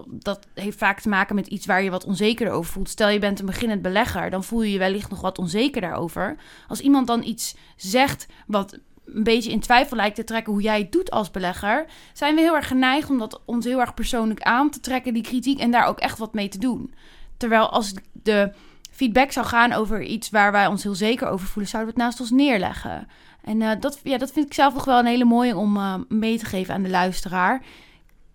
dat 0.09 0.47
heeft 0.53 0.77
vaak 0.77 0.99
te 0.99 1.09
maken 1.09 1.35
met 1.35 1.47
iets 1.47 1.65
waar 1.65 1.83
je 1.83 1.89
wat 1.89 2.05
onzeker 2.05 2.51
over 2.51 2.71
voelt. 2.71 2.89
Stel 2.89 3.09
je 3.09 3.19
bent 3.19 3.39
een 3.39 3.45
beginnend 3.45 3.81
belegger, 3.81 4.29
dan 4.29 4.43
voel 4.43 4.61
je 4.61 4.71
je 4.71 4.77
wellicht 4.77 5.09
nog 5.09 5.21
wat 5.21 5.37
onzeker 5.37 5.81
daarover. 5.81 6.35
Als 6.67 6.79
iemand 6.79 7.07
dan 7.07 7.23
iets 7.23 7.55
zegt 7.75 8.27
wat 8.47 8.79
een 9.13 9.23
beetje 9.23 9.51
in 9.51 9.59
twijfel 9.59 9.97
lijkt 9.97 10.15
te 10.15 10.23
trekken 10.23 10.53
hoe 10.53 10.61
jij 10.61 10.79
het 10.79 10.91
doet 10.91 11.11
als 11.11 11.31
belegger, 11.31 11.85
zijn 12.13 12.35
we 12.35 12.41
heel 12.41 12.55
erg 12.55 12.67
geneigd 12.67 13.09
om 13.09 13.17
dat 13.17 13.41
ons 13.45 13.65
heel 13.65 13.79
erg 13.79 13.93
persoonlijk 13.93 14.41
aan 14.41 14.69
te 14.69 14.79
trekken, 14.79 15.13
die 15.13 15.23
kritiek, 15.23 15.59
en 15.59 15.71
daar 15.71 15.85
ook 15.85 15.99
echt 15.99 16.17
wat 16.17 16.33
mee 16.33 16.47
te 16.47 16.57
doen. 16.57 16.93
Terwijl 17.37 17.69
als 17.69 17.93
de 18.11 18.51
feedback 18.91 19.31
zou 19.31 19.45
gaan 19.45 19.73
over 19.73 20.03
iets 20.03 20.29
waar 20.29 20.51
wij 20.51 20.67
ons 20.67 20.83
heel 20.83 20.95
zeker 20.95 21.27
over 21.27 21.47
voelen, 21.47 21.71
zouden 21.71 21.93
we 21.93 21.99
het 21.99 22.07
naast 22.09 22.19
ons 22.19 22.31
neerleggen. 22.41 23.07
En 23.41 23.61
eh, 23.61 23.71
dat, 23.79 23.99
ja, 24.03 24.17
dat 24.17 24.31
vind 24.31 24.45
ik 24.45 24.53
zelf 24.53 24.73
nog 24.73 24.85
wel 24.85 24.99
een 24.99 25.05
hele 25.05 25.25
mooie 25.25 25.57
om 25.57 25.77
eh, 25.77 25.95
mee 26.07 26.37
te 26.37 26.45
geven 26.45 26.73
aan 26.73 26.83
de 26.83 26.89
luisteraar. 26.89 27.63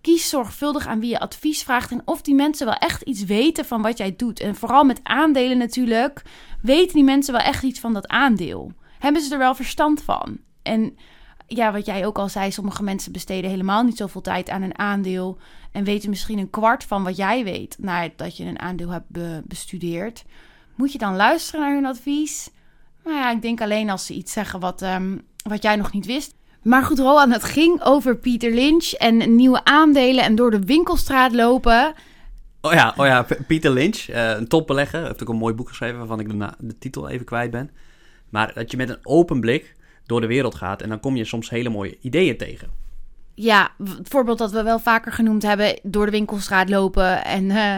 Kies 0.01 0.29
zorgvuldig 0.29 0.87
aan 0.87 0.99
wie 0.99 1.09
je 1.09 1.19
advies 1.19 1.63
vraagt 1.63 1.91
en 1.91 2.01
of 2.05 2.21
die 2.21 2.35
mensen 2.35 2.65
wel 2.65 2.75
echt 2.75 3.01
iets 3.01 3.23
weten 3.23 3.65
van 3.65 3.81
wat 3.81 3.97
jij 3.97 4.15
doet. 4.15 4.39
En 4.39 4.55
vooral 4.55 4.83
met 4.83 4.99
aandelen 5.03 5.57
natuurlijk, 5.57 6.21
weten 6.61 6.93
die 6.93 7.03
mensen 7.03 7.33
wel 7.33 7.41
echt 7.41 7.63
iets 7.63 7.79
van 7.79 7.93
dat 7.93 8.07
aandeel. 8.07 8.71
Hebben 8.99 9.21
ze 9.21 9.33
er 9.33 9.39
wel 9.39 9.55
verstand 9.55 10.03
van? 10.03 10.37
En 10.67 10.97
ja, 11.47 11.71
wat 11.71 11.85
jij 11.85 12.05
ook 12.05 12.17
al 12.17 12.29
zei, 12.29 12.51
sommige 12.51 12.83
mensen 12.83 13.11
besteden 13.11 13.49
helemaal 13.49 13.83
niet 13.83 13.97
zoveel 13.97 14.21
tijd 14.21 14.49
aan 14.49 14.61
een 14.61 14.79
aandeel 14.79 15.37
en 15.71 15.83
weten 15.83 16.09
misschien 16.09 16.37
een 16.37 16.49
kwart 16.49 16.83
van 16.83 17.03
wat 17.03 17.17
jij 17.17 17.43
weet 17.43 17.75
nadat 17.79 18.37
je 18.37 18.45
een 18.45 18.59
aandeel 18.59 18.89
hebt 18.89 19.09
be- 19.09 19.41
bestudeerd. 19.45 20.23
Moet 20.75 20.91
je 20.91 20.97
dan 20.97 21.15
luisteren 21.15 21.61
naar 21.61 21.73
hun 21.73 21.85
advies? 21.85 22.49
Nou 23.03 23.17
ja, 23.17 23.31
ik 23.31 23.41
denk 23.41 23.61
alleen 23.61 23.89
als 23.89 24.05
ze 24.05 24.13
iets 24.13 24.31
zeggen 24.33 24.59
wat, 24.59 24.81
ehm, 24.81 25.17
wat 25.43 25.63
jij 25.63 25.75
nog 25.75 25.91
niet 25.91 26.05
wist. 26.05 26.35
Maar 26.63 26.83
goed, 26.83 26.99
Roland, 26.99 27.33
het 27.33 27.43
ging 27.43 27.81
over 27.83 28.17
Pieter 28.17 28.51
Lynch 28.51 28.91
en 28.91 29.35
nieuwe 29.35 29.63
aandelen 29.63 30.23
en 30.23 30.35
door 30.35 30.51
de 30.51 30.59
winkelstraat 30.65 31.33
lopen. 31.33 31.93
Oh 32.61 32.73
ja, 32.73 32.93
oh 32.97 33.05
ja 33.05 33.25
Pieter 33.47 33.71
Lynch, 33.71 34.07
eh, 34.07 34.29
een 34.29 34.47
topbelegger. 34.47 35.05
Heeft 35.05 35.21
ook 35.21 35.29
een 35.29 35.35
mooi 35.35 35.53
boek 35.53 35.67
geschreven 35.67 35.97
waarvan 35.97 36.19
ik 36.19 36.29
de, 36.29 36.49
de 36.59 36.77
titel 36.77 37.09
even 37.09 37.25
kwijt 37.25 37.51
ben. 37.51 37.71
Maar 38.29 38.53
dat 38.53 38.71
je 38.71 38.77
met 38.77 38.89
een 38.89 38.99
open 39.03 39.39
blik 39.39 39.75
door 40.07 40.21
de 40.21 40.27
wereld 40.27 40.55
gaat 40.55 40.81
en 40.81 40.89
dan 40.89 40.99
kom 40.99 41.15
je 41.15 41.25
soms 41.25 41.49
hele 41.49 41.69
mooie 41.69 41.97
ideeën 42.01 42.37
tegen. 42.37 42.85
Ja, 43.39 43.71
het 43.83 44.09
voorbeeld 44.09 44.37
dat 44.37 44.51
we 44.51 44.63
wel 44.63 44.79
vaker 44.79 45.11
genoemd 45.11 45.43
hebben, 45.43 45.79
door 45.83 46.05
de 46.05 46.11
winkelstraat 46.11 46.69
lopen 46.69 47.25
en 47.25 47.51
eh, 47.51 47.75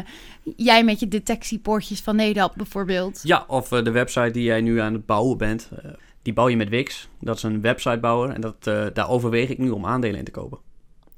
jij 0.56 0.84
met 0.84 1.00
je 1.00 1.08
detectiepoortjes 1.08 2.02
van 2.02 2.16
Nederland 2.16 2.56
bijvoorbeeld. 2.56 3.20
Ja, 3.24 3.44
of 3.48 3.72
eh, 3.72 3.84
de 3.84 3.92
website 3.92 4.32
die 4.32 4.44
jij 4.44 4.62
nu 4.62 4.80
aan 4.80 4.94
het 4.94 5.06
bouwen 5.06 5.38
bent, 5.38 5.70
eh, 5.84 5.92
die 6.22 6.34
bouw 6.34 6.48
je 6.48 6.58
met 6.58 6.70
Wix. 6.70 7.10
Dat 7.20 7.36
is 7.36 7.44
een 7.44 7.62
websitebouwer 7.62 8.30
en 8.30 8.42
dat, 8.42 8.64
daar 8.94 9.10
overweeg 9.10 9.50
ik 9.50 9.58
nu 9.58 9.70
om 9.70 9.86
aandelen 9.86 10.18
in 10.18 10.26
te 10.26 10.32
kopen. 10.32 10.60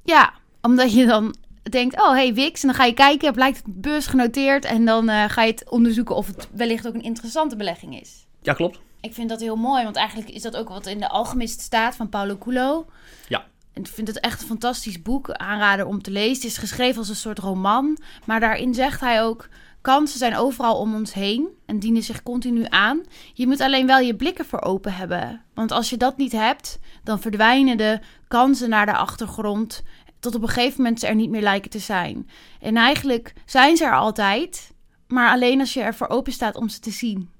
Ja, 0.04 0.32
omdat 0.60 0.92
je 0.92 1.06
dan 1.06 1.34
denkt, 1.70 2.00
oh 2.00 2.10
hey 2.10 2.34
Wix, 2.34 2.62
en 2.62 2.68
dan 2.68 2.76
ga 2.76 2.84
je 2.84 2.94
kijken, 2.94 3.32
blijkt 3.32 3.56
het 3.56 3.80
beurs 3.80 4.06
genoteerd 4.06 4.64
en 4.64 4.84
dan 4.84 5.08
ga 5.08 5.42
je 5.42 5.50
het 5.50 5.70
onderzoeken 5.70 6.16
of 6.16 6.26
het 6.26 6.48
wellicht 6.52 6.86
ook 6.86 6.94
een 6.94 7.02
interessante 7.02 7.56
belegging 7.56 8.00
is. 8.00 8.26
Ja, 8.42 8.52
klopt. 8.52 8.80
Ik 9.02 9.14
vind 9.14 9.28
dat 9.28 9.40
heel 9.40 9.56
mooi, 9.56 9.84
want 9.84 9.96
eigenlijk 9.96 10.30
is 10.30 10.42
dat 10.42 10.56
ook 10.56 10.68
wat 10.68 10.86
in 10.86 10.98
de 10.98 11.08
Alchemist 11.08 11.60
staat 11.60 11.94
van 11.94 12.08
Paulo 12.08 12.36
Coelho. 12.36 12.86
Ja. 13.28 13.44
En 13.72 13.82
ik 13.82 13.88
vind 13.88 14.08
het 14.08 14.20
echt 14.20 14.40
een 14.40 14.46
fantastisch 14.46 15.02
boek, 15.02 15.30
aanrader 15.30 15.86
om 15.86 16.02
te 16.02 16.10
lezen. 16.10 16.34
Het 16.34 16.44
is 16.44 16.56
geschreven 16.56 16.98
als 16.98 17.08
een 17.08 17.16
soort 17.16 17.38
roman, 17.38 17.98
maar 18.24 18.40
daarin 18.40 18.74
zegt 18.74 19.00
hij 19.00 19.22
ook... 19.22 19.48
Kansen 19.80 20.18
zijn 20.18 20.36
overal 20.36 20.78
om 20.78 20.94
ons 20.94 21.12
heen 21.12 21.48
en 21.66 21.78
dienen 21.78 22.02
zich 22.02 22.22
continu 22.22 22.64
aan. 22.68 23.00
Je 23.34 23.46
moet 23.46 23.60
alleen 23.60 23.86
wel 23.86 23.98
je 23.98 24.16
blikken 24.16 24.44
voor 24.44 24.60
open 24.60 24.94
hebben. 24.94 25.42
Want 25.54 25.72
als 25.72 25.90
je 25.90 25.96
dat 25.96 26.16
niet 26.16 26.32
hebt, 26.32 26.78
dan 27.04 27.20
verdwijnen 27.20 27.76
de 27.76 28.00
kansen 28.28 28.68
naar 28.68 28.86
de 28.86 28.96
achtergrond... 28.96 29.82
tot 30.20 30.34
op 30.34 30.42
een 30.42 30.48
gegeven 30.48 30.82
moment 30.82 31.00
ze 31.00 31.06
er 31.06 31.14
niet 31.14 31.30
meer 31.30 31.42
lijken 31.42 31.70
te 31.70 31.78
zijn. 31.78 32.28
En 32.60 32.76
eigenlijk 32.76 33.32
zijn 33.46 33.76
ze 33.76 33.84
er 33.84 33.96
altijd, 33.96 34.72
maar 35.06 35.30
alleen 35.30 35.60
als 35.60 35.72
je 35.72 35.82
ervoor 35.82 36.08
open 36.08 36.32
staat 36.32 36.56
om 36.56 36.68
ze 36.68 36.80
te 36.80 36.90
zien. 36.90 37.30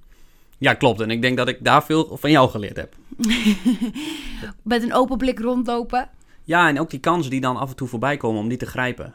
Ja, 0.62 0.75
klopt. 0.75 1.01
En 1.01 1.11
ik 1.11 1.22
denk 1.22 1.37
dat 1.37 1.48
ik 1.48 1.64
daar 1.64 1.85
veel 1.85 2.16
van 2.16 2.31
jou 2.31 2.51
geleerd 2.51 2.77
heb. 2.77 2.94
Met 4.62 4.83
een 4.83 4.92
open 4.92 5.18
blik 5.18 5.38
rondlopen. 5.38 6.11
Ja, 6.44 6.68
en 6.68 6.81
ook 6.81 6.90
die 6.90 7.01
kansen 7.01 7.31
die 7.31 7.40
dan 7.40 7.57
af 7.57 7.70
en 7.70 7.77
toe 7.77 7.88
voorbij 7.88 8.16
komen 8.16 8.40
om 8.40 8.48
die 8.48 8.59
te 8.59 8.66
grijpen. 8.66 9.14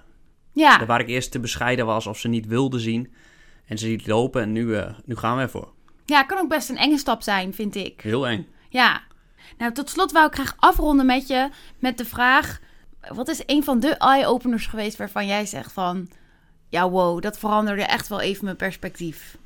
Ja, 0.54 0.78
Daar 0.78 0.88
waar 0.88 1.00
ik 1.00 1.08
eerst 1.08 1.32
te 1.32 1.40
bescheiden 1.40 1.86
was 1.86 2.08
of 2.08 2.18
ze 2.18 2.28
niet 2.28 2.48
wilde 2.48 2.80
zien. 2.80 3.14
En 3.66 3.78
ze 3.78 3.86
ziet 3.86 4.08
lopen 4.08 4.42
en 4.42 4.52
nu, 4.52 4.76
eh, 4.76 4.94
nu 5.06 5.16
gaan 5.16 5.36
we 5.36 5.42
ervoor. 5.42 5.72
ja, 6.06 6.24
kan 6.24 6.38
ook 6.38 6.50
best 6.50 6.70
een 6.70 6.78
enge 6.78 6.98
stap 6.98 7.22
zijn, 7.22 7.54
vind 7.54 7.76
ik. 7.76 8.02
Heel 8.02 8.28
eng. 8.28 8.48
Ja. 8.70 9.02
Nou, 9.58 9.72
tot 9.72 9.90
slot 9.90 10.12
wou 10.12 10.28
ik 10.28 10.34
graag 10.34 10.56
afronden 10.58 11.06
met 11.06 11.28
je 11.28 11.50
met 11.80 11.98
de 11.98 12.06
vraag... 12.06 12.60
Wat 13.14 13.28
is 13.28 13.44
een 13.46 13.64
van 13.64 13.80
de 13.80 13.96
eye-openers 13.98 14.66
geweest 14.66 14.98
waarvan 14.98 15.28
jij 15.28 15.46
zegt 15.46 15.72
van... 15.72 16.10
Ja, 16.70 16.90
wow, 16.90 17.22
dat 17.22 17.40
veranderde 17.40 17.84
echt 17.84 18.08
wel 18.08 18.22
even 18.22 18.46
mijn 18.46 18.56
perspectief. 18.56 19.38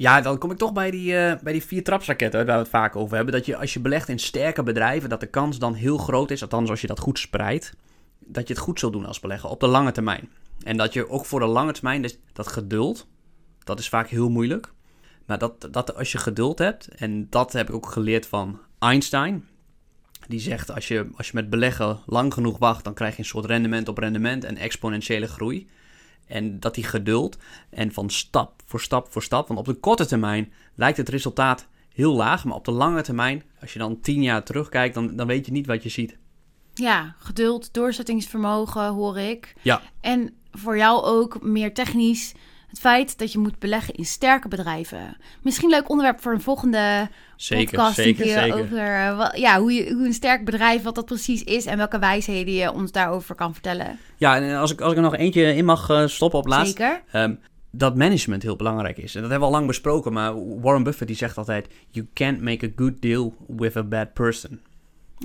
Ja, 0.00 0.20
dan 0.20 0.38
kom 0.38 0.50
ik 0.50 0.58
toch 0.58 0.72
bij 0.72 0.90
die, 0.90 1.16
eh, 1.16 1.42
bij 1.42 1.52
die 1.52 1.64
vier 1.64 1.84
trapsraketten 1.84 2.38
uit 2.38 2.48
waar 2.48 2.56
we 2.56 2.62
het 2.62 2.72
vaak 2.72 2.96
over 2.96 3.16
hebben. 3.16 3.34
Dat 3.34 3.46
je 3.46 3.56
als 3.56 3.72
je 3.72 3.80
belegt 3.80 4.08
in 4.08 4.18
sterke 4.18 4.62
bedrijven, 4.62 5.08
dat 5.08 5.20
de 5.20 5.26
kans 5.26 5.58
dan 5.58 5.74
heel 5.74 5.98
groot 5.98 6.30
is, 6.30 6.42
althans 6.42 6.70
als 6.70 6.80
je 6.80 6.86
dat 6.86 6.98
goed 6.98 7.18
spreidt, 7.18 7.74
dat 8.18 8.48
je 8.48 8.54
het 8.54 8.62
goed 8.62 8.78
zult 8.78 8.92
doen 8.92 9.06
als 9.06 9.20
belegger 9.20 9.50
op 9.50 9.60
de 9.60 9.66
lange 9.66 9.92
termijn. 9.92 10.28
En 10.62 10.76
dat 10.76 10.92
je 10.92 11.08
ook 11.08 11.24
voor 11.24 11.40
de 11.40 11.46
lange 11.46 11.72
termijn, 11.72 12.02
dus 12.02 12.18
dat 12.32 12.46
geduld, 12.48 13.06
dat 13.64 13.78
is 13.78 13.88
vaak 13.88 14.08
heel 14.08 14.30
moeilijk. 14.30 14.72
Maar 15.26 15.38
dat, 15.38 15.68
dat 15.70 15.94
als 15.94 16.12
je 16.12 16.18
geduld 16.18 16.58
hebt, 16.58 16.88
en 16.88 17.26
dat 17.30 17.52
heb 17.52 17.68
ik 17.68 17.74
ook 17.74 17.90
geleerd 17.90 18.26
van 18.26 18.60
Einstein. 18.78 19.48
Die 20.28 20.40
zegt, 20.40 20.74
als 20.74 20.88
je, 20.88 21.08
als 21.16 21.26
je 21.26 21.34
met 21.34 21.50
beleggen 21.50 22.00
lang 22.06 22.34
genoeg 22.34 22.58
wacht, 22.58 22.84
dan 22.84 22.94
krijg 22.94 23.12
je 23.12 23.18
een 23.18 23.28
soort 23.28 23.44
rendement 23.44 23.88
op 23.88 23.98
rendement 23.98 24.44
en 24.44 24.56
exponentiële 24.56 25.26
groei. 25.26 25.68
En 26.30 26.60
dat 26.60 26.74
die 26.74 26.84
geduld 26.84 27.38
en 27.70 27.92
van 27.92 28.10
stap 28.10 28.62
voor 28.64 28.80
stap 28.80 29.12
voor 29.12 29.22
stap, 29.22 29.48
want 29.48 29.60
op 29.60 29.66
de 29.66 29.74
korte 29.74 30.06
termijn 30.06 30.52
lijkt 30.74 30.96
het 30.96 31.08
resultaat 31.08 31.66
heel 31.94 32.14
laag, 32.14 32.44
maar 32.44 32.56
op 32.56 32.64
de 32.64 32.70
lange 32.70 33.02
termijn, 33.02 33.42
als 33.60 33.72
je 33.72 33.78
dan 33.78 34.00
tien 34.00 34.22
jaar 34.22 34.42
terugkijkt, 34.42 34.94
dan, 34.94 35.16
dan 35.16 35.26
weet 35.26 35.46
je 35.46 35.52
niet 35.52 35.66
wat 35.66 35.82
je 35.82 35.88
ziet. 35.88 36.16
Ja, 36.74 37.14
geduld, 37.18 37.72
doorzettingsvermogen 37.72 38.88
hoor 38.88 39.18
ik. 39.18 39.54
Ja. 39.62 39.82
En 40.00 40.34
voor 40.50 40.76
jou 40.76 41.02
ook 41.02 41.42
meer 41.42 41.74
technisch 41.74 42.34
het 42.70 42.78
feit 42.78 43.18
dat 43.18 43.32
je 43.32 43.38
moet 43.38 43.58
beleggen 43.58 43.94
in 43.94 44.04
sterke 44.04 44.48
bedrijven. 44.48 45.16
Misschien 45.42 45.70
een 45.72 45.78
leuk 45.78 45.88
onderwerp 45.90 46.20
voor 46.20 46.32
een 46.32 46.40
volgende 46.40 47.08
Zeker, 47.36 47.64
podcast. 47.64 47.98
een 47.98 48.04
zeker, 48.04 48.24
keer 48.24 48.38
zeker. 48.40 48.60
Over 48.60 48.78
eh, 48.78 49.16
wat- 49.16 49.36
ja, 49.38 49.60
hoe, 49.60 49.72
je, 49.72 49.92
hoe 49.94 50.06
een 50.06 50.12
sterk 50.12 50.44
bedrijf, 50.44 50.82
wat 50.82 50.94
dat 50.94 51.04
precies 51.04 51.44
is 51.44 51.66
en 51.66 51.76
welke 51.76 51.98
wijsheden 51.98 52.54
je 52.54 52.72
ons 52.72 52.92
daarover 52.92 53.34
kan 53.34 53.52
vertellen. 53.52 53.98
Ja, 54.16 54.36
en 54.36 54.56
als 54.56 54.72
ik, 54.72 54.80
als 54.80 54.90
ik 54.90 54.96
er 54.96 55.04
nog 55.04 55.16
eentje 55.16 55.54
in 55.54 55.64
mag 55.64 55.90
eh, 55.90 56.06
stoppen 56.06 56.38
op 56.38 56.46
laatst. 56.46 56.76
Zeker. 56.76 57.02
Ehm, 57.12 57.34
dat 57.72 57.96
management 57.96 58.42
heel 58.42 58.56
belangrijk 58.56 58.96
is. 58.98 59.14
En 59.14 59.20
dat 59.20 59.30
hebben 59.30 59.48
we 59.48 59.54
al 59.54 59.58
lang 59.60 59.66
besproken, 59.70 60.12
maar 60.12 60.60
Warren 60.60 60.82
Buffett 60.82 61.06
die 61.06 61.16
zegt 61.16 61.38
altijd... 61.38 61.66
You 61.90 62.06
can't 62.14 62.40
make 62.40 62.66
a 62.66 62.70
good 62.76 63.02
deal 63.02 63.34
with 63.46 63.76
a 63.76 63.82
bad 63.82 64.12
person. 64.12 64.60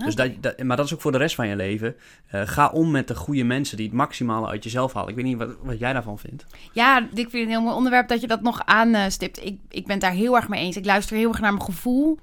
Dus 0.04 0.16
dat, 0.16 0.32
dat, 0.40 0.64
maar 0.64 0.78
dat 0.78 0.86
is 0.86 0.94
ook 0.94 1.02
voor 1.02 1.12
de 1.12 1.18
rest 1.18 1.36
van 1.36 1.48
je 1.48 1.56
leven. 1.56 1.96
Eh, 2.28 2.42
ga 2.46 2.70
om 2.70 2.92
met 2.92 3.08
de 3.08 3.16
goede 3.16 3.44
mensen 3.44 3.78
die 3.78 3.86
het 3.86 3.96
maximale 3.96 4.48
uit 4.48 4.64
jezelf 4.64 4.94
halen. 4.94 5.10
Ik 5.10 5.16
weet 5.16 5.26
niet 5.26 5.38
wat, 5.38 5.56
wat 5.62 5.80
jij 5.80 5.94
daarvan 5.94 6.20
vindt. 6.20 6.46
Ja, 6.72 6.98
ik 6.98 7.10
vind 7.14 7.32
het 7.32 7.42
een 7.42 7.48
heel 7.48 7.62
mooi 7.62 7.76
onderwerp 7.76 8.08
dat 8.08 8.22
je 8.22 8.28
dat 8.28 8.42
nog 8.42 8.66
aanstipt. 8.66 9.46
Ik, 9.46 9.60
ik 9.70 9.86
ben 9.86 10.00
daar 10.00 10.12
heel 10.12 10.36
erg 10.36 10.48
mee 10.48 10.62
eens. 10.62 10.76
Ik 10.76 10.86
luister 10.86 11.18
heel 11.18 11.30
erg 11.30 11.40
naar 11.40 11.54
mijn 11.54 11.66
gevoel. 11.66 12.20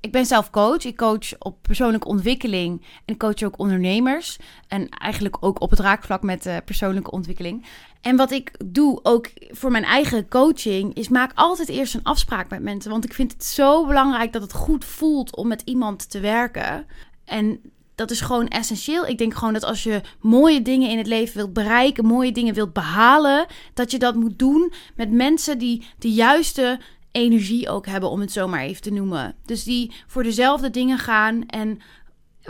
Ik 0.00 0.12
ben 0.12 0.26
zelf 0.26 0.50
coach. 0.50 0.84
Ik 0.84 0.96
coach 0.96 1.38
op 1.38 1.62
persoonlijke 1.62 2.08
ontwikkeling 2.08 2.84
en 3.04 3.16
coach 3.16 3.42
ook 3.42 3.58
ondernemers. 3.58 4.38
En 4.68 4.88
eigenlijk 4.88 5.36
ook 5.40 5.60
op 5.60 5.70
het 5.70 5.78
raakvlak 5.78 6.22
met 6.22 6.46
eh, 6.46 6.56
persoonlijke 6.64 7.10
ontwikkeling. 7.10 7.66
En 8.00 8.16
wat 8.16 8.30
ik 8.30 8.52
doe, 8.64 9.00
ook 9.02 9.30
voor 9.50 9.70
mijn 9.70 9.84
eigen 9.84 10.28
coaching, 10.28 10.94
is 10.94 11.08
maak 11.08 11.32
altijd 11.34 11.68
eerst 11.68 11.94
een 11.94 12.02
afspraak 12.02 12.50
met 12.50 12.62
mensen. 12.62 12.90
Want 12.90 13.04
ik 13.04 13.14
vind 13.14 13.32
het 13.32 13.44
zo 13.44 13.86
belangrijk 13.86 14.32
dat 14.32 14.42
het 14.42 14.52
goed 14.52 14.84
voelt 14.84 15.36
om 15.36 15.48
met 15.48 15.62
iemand 15.64 16.10
te 16.10 16.20
werken. 16.20 16.86
En 17.26 17.60
dat 17.94 18.10
is 18.10 18.20
gewoon 18.20 18.48
essentieel. 18.48 19.06
Ik 19.06 19.18
denk 19.18 19.34
gewoon 19.34 19.52
dat 19.52 19.64
als 19.64 19.82
je 19.82 20.00
mooie 20.20 20.62
dingen 20.62 20.90
in 20.90 20.98
het 20.98 21.06
leven 21.06 21.36
wilt 21.36 21.52
bereiken, 21.52 22.06
mooie 22.06 22.32
dingen 22.32 22.54
wilt 22.54 22.72
behalen, 22.72 23.46
dat 23.74 23.90
je 23.90 23.98
dat 23.98 24.14
moet 24.14 24.38
doen 24.38 24.72
met 24.96 25.10
mensen 25.10 25.58
die 25.58 25.86
de 25.98 26.12
juiste 26.12 26.80
energie 27.12 27.68
ook 27.68 27.86
hebben, 27.86 28.10
om 28.10 28.20
het 28.20 28.32
zo 28.32 28.48
maar 28.48 28.60
even 28.60 28.82
te 28.82 28.90
noemen. 28.90 29.34
Dus 29.44 29.64
die 29.64 29.92
voor 30.06 30.22
dezelfde 30.22 30.70
dingen 30.70 30.98
gaan 30.98 31.46
en 31.46 31.80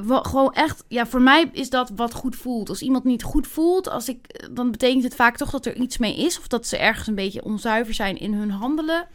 gewoon 0.07 0.53
echt, 0.53 0.85
ja, 0.89 1.07
voor 1.07 1.21
mij 1.21 1.49
is 1.53 1.71
dat 1.71 1.91
wat 1.97 2.15
goed 2.15 2.37
voelt. 2.37 2.69
Als 2.69 2.83
iemand 2.83 3.05
niet 3.05 3.23
goed 3.23 3.47
voelt, 3.47 3.89
als 3.89 4.09
ik, 4.09 4.49
dan 4.51 4.71
betekent 4.71 5.03
het 5.03 5.15
vaak 5.15 5.37
toch 5.37 5.51
dat 5.51 5.67
er 5.67 5.77
iets 5.77 5.99
mee 5.99 6.17
is, 6.17 6.39
of 6.39 6.47
dat 6.47 6.67
ze 6.67 6.77
ergens 6.77 7.07
een 7.07 7.15
beetje 7.15 7.45
onzuiver 7.45 7.95
zijn 7.95 8.19
in 8.19 8.35
hun 8.35 8.51
handelen. 8.51 9.07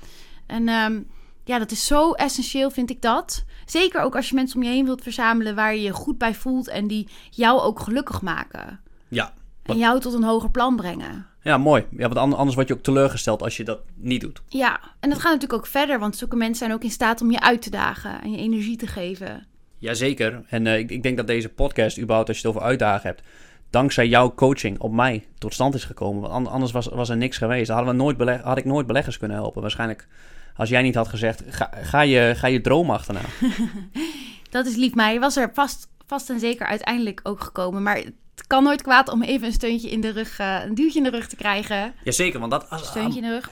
En 0.48 0.68
ehm, 0.68 1.02
ja, 1.46 1.60
dat 1.60 1.72
is 1.72 1.86
zo 1.86 2.12
essentieel, 2.12 2.72
vind 2.72 2.90
ik 2.90 3.02
dat. 3.02 3.46
Zeker 3.72 4.02
ook 4.02 4.16
als 4.16 4.30
je 4.30 4.36
mensen 4.36 4.58
om 4.58 4.64
je 4.64 4.70
heen 4.70 4.86
wilt 4.86 5.04
verzamelen 5.04 5.56
waar 5.56 5.76
je 5.76 5.82
je 5.82 5.92
goed 5.92 6.18
bij 6.18 6.34
voelt 6.34 6.68
en 6.68 6.88
die 6.88 7.08
jou 7.30 7.60
ook 7.62 7.80
gelukkig 7.80 8.22
maken. 8.22 8.80
Ja, 9.08 9.34
En 9.64 9.78
jou 9.78 10.00
tot 10.00 10.14
een 10.14 10.24
hoger 10.24 10.52
plan 10.52 10.76
brengen. 10.76 11.26
ja 11.42 11.58
mooi. 11.58 11.86
Ja, 11.92 12.08
want 12.08 12.16
an- 12.18 12.34
anders 12.38 12.56
word 12.56 12.68
je 12.68 12.74
ook 12.74 12.82
teleurgesteld 12.84 13.42
als 13.44 13.58
je 13.58 13.64
dat 13.64 13.80
niet 13.96 14.22
doet. 14.22 14.42
Ja, 14.48 14.80
en 15.00 15.10
dat 15.10 15.20
gaat 15.20 15.32
natuurlijk 15.34 15.60
ook 15.60 15.68
verder, 15.68 16.00
want 16.00 16.16
zulke 16.18 16.36
mensen 16.36 16.56
zijn 16.58 16.72
ook 16.74 16.84
in 16.84 16.90
staat 16.90 17.22
om 17.22 17.32
je 17.32 17.40
uit 17.40 17.62
te 17.62 17.70
dagen 17.70 18.22
en 18.22 18.32
je 18.32 18.38
energie 18.38 18.78
te 18.78 18.88
geven. 18.88 19.46
Jazeker. 19.78 20.42
En 20.50 20.68
eh, 20.68 20.78
ik, 20.78 20.90
ik 20.90 21.04
denk 21.04 21.18
dat 21.18 21.28
deze 21.28 21.50
podcast, 21.50 21.98
überhaupt 22.00 22.28
als 22.30 22.40
je 22.40 22.48
het 22.48 22.56
over 22.56 22.68
uitdagen 22.68 23.08
hebt, 23.08 23.22
dankzij 23.70 24.08
jouw 24.08 24.34
coaching 24.34 24.80
op 24.80 24.92
mij 24.92 25.26
tot 25.38 25.54
stand 25.54 25.74
is 25.76 25.84
gekomen. 25.84 26.22
Want 26.22 26.34
an- 26.34 26.48
anders 26.54 26.72
was, 26.72 26.88
was 26.88 27.10
er 27.10 27.18
niks 27.18 27.38
geweest. 27.38 27.68
Dan 27.68 27.76
hadden 27.76 27.96
we 27.96 28.02
nooit 28.02 28.18
beleg- 28.18 28.42
had 28.42 28.58
ik 28.58 28.66
nooit 28.66 28.88
beleggers 28.88 29.18
kunnen 29.18 29.38
helpen. 29.38 29.62
Waarschijnlijk 29.62 30.08
als 30.56 30.70
jij 30.70 30.82
niet 30.82 30.96
had 30.96 31.08
gezegd, 31.08 31.44
ga, 31.48 31.70
ga, 31.82 32.02
je, 32.02 32.34
ga 32.36 32.48
je 32.48 32.62
droom 32.62 32.90
achterna. 32.92 33.22
Dat 34.50 34.66
is 34.66 34.76
lief, 34.76 34.94
maar 34.96 35.14
je 35.14 35.20
was 35.20 35.38
er 35.38 35.50
vast, 35.54 35.88
vast 36.06 36.30
en 36.30 36.40
zeker 36.40 36.66
uiteindelijk 36.66 37.20
ook 37.24 37.42
gekomen. 37.44 37.84
Maar 37.84 37.96
het 37.96 38.48
kan 38.48 38.64
nooit 38.64 38.82
kwaad 38.82 39.10
om 39.10 39.24
even 39.24 39.48
een 39.48 39.54
steuntje 39.54 39.90
in 39.90 40.02
de 40.02 40.10
rug, 40.12 40.40
eh, 40.40 40.60
een 40.66 40.76
duwtje 40.76 40.98
in 40.98 41.04
de 41.04 41.10
rug 41.10 41.28
te 41.28 41.36
krijgen. 41.36 41.94
Jazeker, 42.04 42.40
want 42.40 42.52
dat... 42.52 42.70
Als, 42.70 42.88
Steuntje 42.88 43.20
in 43.22 43.26
de 43.28 43.34
rug. 43.34 43.50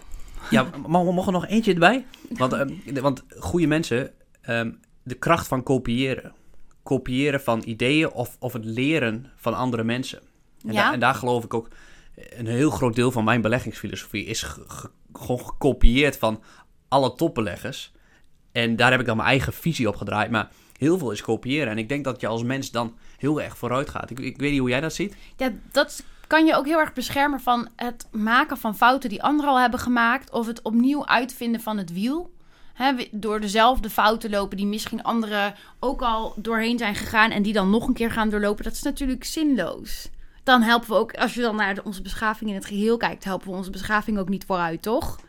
Ja, 0.50 0.64
mogen 0.88 1.14
mogen 1.14 1.34
er 1.34 1.40
nog 1.40 1.48
eentje 1.48 1.74
erbij? 1.74 2.06
Want, 2.30 2.54
ehm, 2.54 2.74
de- 2.94 3.02
want 3.02 3.24
goede 3.40 3.68
mensen, 3.68 4.12
ehm, 4.42 4.72
de 5.04 5.16
kracht 5.16 5.48
van 5.48 5.64
kopiëren. 5.64 6.34
Kopiëren 6.84 7.42
van 7.42 7.62
ideeën 7.66 8.12
of, 8.12 8.36
of 8.40 8.54
het 8.54 8.66
leren 8.66 9.32
van 9.36 9.54
andere 9.54 9.84
mensen. 9.84 10.20
En, 10.66 10.74
Ja. 10.74 10.84
da- 10.88 10.94
en 10.94 11.00
daar 11.00 11.16
geloof 11.16 11.44
ik 11.44 11.54
ook, 11.54 11.68
een 12.16 12.48
heel 12.48 12.70
groot 12.70 12.96
deel 12.96 13.12
van 13.12 13.24
mijn 13.24 13.42
beleggingsfilosofie 13.42 14.26
is 14.26 14.42
ge- 14.42 14.64
ge- 14.68 14.90
gewoon 15.14 15.40
gekopieerd 15.46 16.18
van 16.18 16.44
alle 16.90 17.16
topbeleggers. 17.16 17.92
En 18.52 18.76
daar 18.76 18.92
heb 18.92 19.00
ik 19.00 19.06
dan 19.06 19.18
mijn 19.18 19.30
eigen 19.30 19.54
visie 19.54 19.88
op 19.88 19.96
gedraaid. 19.96 20.32
Maar 20.32 20.50
heel 20.78 20.98
veel 20.98 21.12
is 21.12 21.22
kopiëren. 21.22 21.72
En 21.72 21.78
ik 21.78 21.90
denk 21.90 22.04
dat 22.04 22.22
je 22.22 22.28
als 22.28 22.44
mens 22.44 22.72
dan 22.72 22.98
heel 23.18 23.42
erg 23.42 23.58
vooruit 23.58 23.90
gaat. 23.90 24.10
Ik, 24.10 24.20
ik 24.20 24.38
weet 24.38 24.52
niet 24.52 24.60
hoe 24.60 24.70
jij 24.70 24.82
dat 24.82 24.94
ziet. 24.94 25.16
Ja, 25.38 25.52
dat 25.72 26.04
kan 26.28 26.46
je 26.46 26.56
ook 26.56 26.66
heel 26.66 26.80
erg 26.80 26.94
beschermen 26.94 27.40
van 27.40 27.68
het 27.76 28.08
maken 28.12 28.58
van 28.58 28.76
fouten 28.76 29.10
die 29.10 29.24
anderen 29.24 29.52
al 29.52 29.60
hebben 29.60 29.80
gemaakt. 29.80 30.32
Of 30.32 30.48
het 30.48 30.62
opnieuw 30.62 31.06
uitvinden 31.06 31.62
van 31.62 31.78
het 31.78 31.94
wiel. 31.94 32.32
Door 33.12 33.40
dezelfde 33.40 33.90
fouten 33.90 34.30
lopen 34.30 34.58
die 34.58 34.66
misschien 34.66 35.04
anderen 35.04 35.54
ook 35.80 36.02
al 36.02 36.34
doorheen 36.36 36.78
zijn 36.78 36.96
gegaan. 36.96 37.32
En 37.32 37.42
die 37.42 37.54
dan 37.54 37.70
nog 37.70 37.88
een 37.88 37.94
keer 37.94 38.12
gaan 38.12 38.30
doorlopen. 38.30 38.64
Dat 38.64 38.74
is 38.74 38.82
natuurlijk 38.82 39.24
zinloos. 39.24 40.10
Dan 40.44 40.62
helpen 40.62 40.90
we 40.90 40.96
ook, 40.96 41.14
als 41.14 41.34
je 41.34 41.42
dan 41.42 41.56
naar 41.56 41.78
onze 41.84 42.02
beschaving 42.02 42.50
in 42.50 42.56
het 42.56 42.66
geheel 42.66 42.98
kijkt, 42.98 43.24
helpen 43.24 43.50
we 43.50 43.56
onze 43.56 43.70
beschaving 43.70 44.18
ook 44.18 44.30
niet 44.30 44.46
vooruit, 44.46 44.82
toch? 44.82 45.20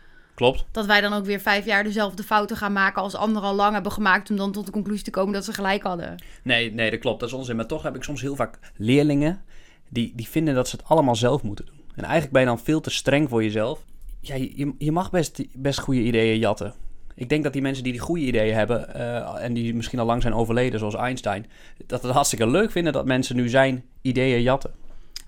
Klopt. 0.40 0.64
Dat 0.70 0.86
wij 0.86 1.00
dan 1.00 1.12
ook 1.12 1.24
weer 1.24 1.40
vijf 1.40 1.64
jaar 1.64 1.84
dezelfde 1.84 2.22
fouten 2.22 2.56
gaan 2.56 2.72
maken 2.72 3.02
als 3.02 3.14
anderen 3.14 3.48
al 3.48 3.54
lang 3.54 3.72
hebben 3.72 3.92
gemaakt. 3.92 4.30
Om 4.30 4.36
dan 4.36 4.52
tot 4.52 4.66
de 4.66 4.72
conclusie 4.72 5.04
te 5.04 5.10
komen 5.10 5.32
dat 5.32 5.44
ze 5.44 5.52
gelijk 5.52 5.82
hadden. 5.82 6.14
Nee, 6.42 6.72
nee, 6.72 6.90
dat 6.90 7.00
klopt. 7.00 7.20
Dat 7.20 7.28
is 7.28 7.34
onzin. 7.34 7.56
Maar 7.56 7.66
toch 7.66 7.82
heb 7.82 7.96
ik 7.96 8.02
soms 8.02 8.20
heel 8.20 8.36
vaak 8.36 8.58
leerlingen 8.76 9.42
die, 9.88 10.12
die 10.16 10.28
vinden 10.28 10.54
dat 10.54 10.68
ze 10.68 10.76
het 10.76 10.84
allemaal 10.84 11.16
zelf 11.16 11.42
moeten 11.42 11.66
doen. 11.66 11.80
En 11.94 12.02
eigenlijk 12.02 12.32
ben 12.32 12.40
je 12.40 12.46
dan 12.46 12.58
veel 12.58 12.80
te 12.80 12.90
streng 12.90 13.28
voor 13.28 13.42
jezelf. 13.42 13.84
Ja, 14.20 14.34
je, 14.34 14.74
je 14.78 14.92
mag 14.92 15.10
best, 15.10 15.42
best 15.52 15.78
goede 15.78 16.00
ideeën 16.00 16.38
jatten. 16.38 16.74
Ik 17.14 17.28
denk 17.28 17.42
dat 17.44 17.52
die 17.52 17.62
mensen 17.62 17.84
die 17.84 17.92
die 17.92 18.00
goede 18.00 18.24
ideeën 18.24 18.54
hebben 18.54 18.94
eh, 18.94 19.44
en 19.44 19.52
die 19.52 19.74
misschien 19.74 19.98
al 19.98 20.06
lang 20.06 20.22
zijn 20.22 20.34
overleden, 20.34 20.78
zoals 20.78 20.94
Einstein, 20.94 21.46
dat 21.86 22.02
het 22.02 22.12
hartstikke 22.12 22.46
leuk 22.46 22.70
vinden 22.70 22.92
dat 22.92 23.04
mensen 23.04 23.36
nu 23.36 23.48
zijn 23.48 23.84
ideeën 24.02 24.42
jatten. 24.42 24.70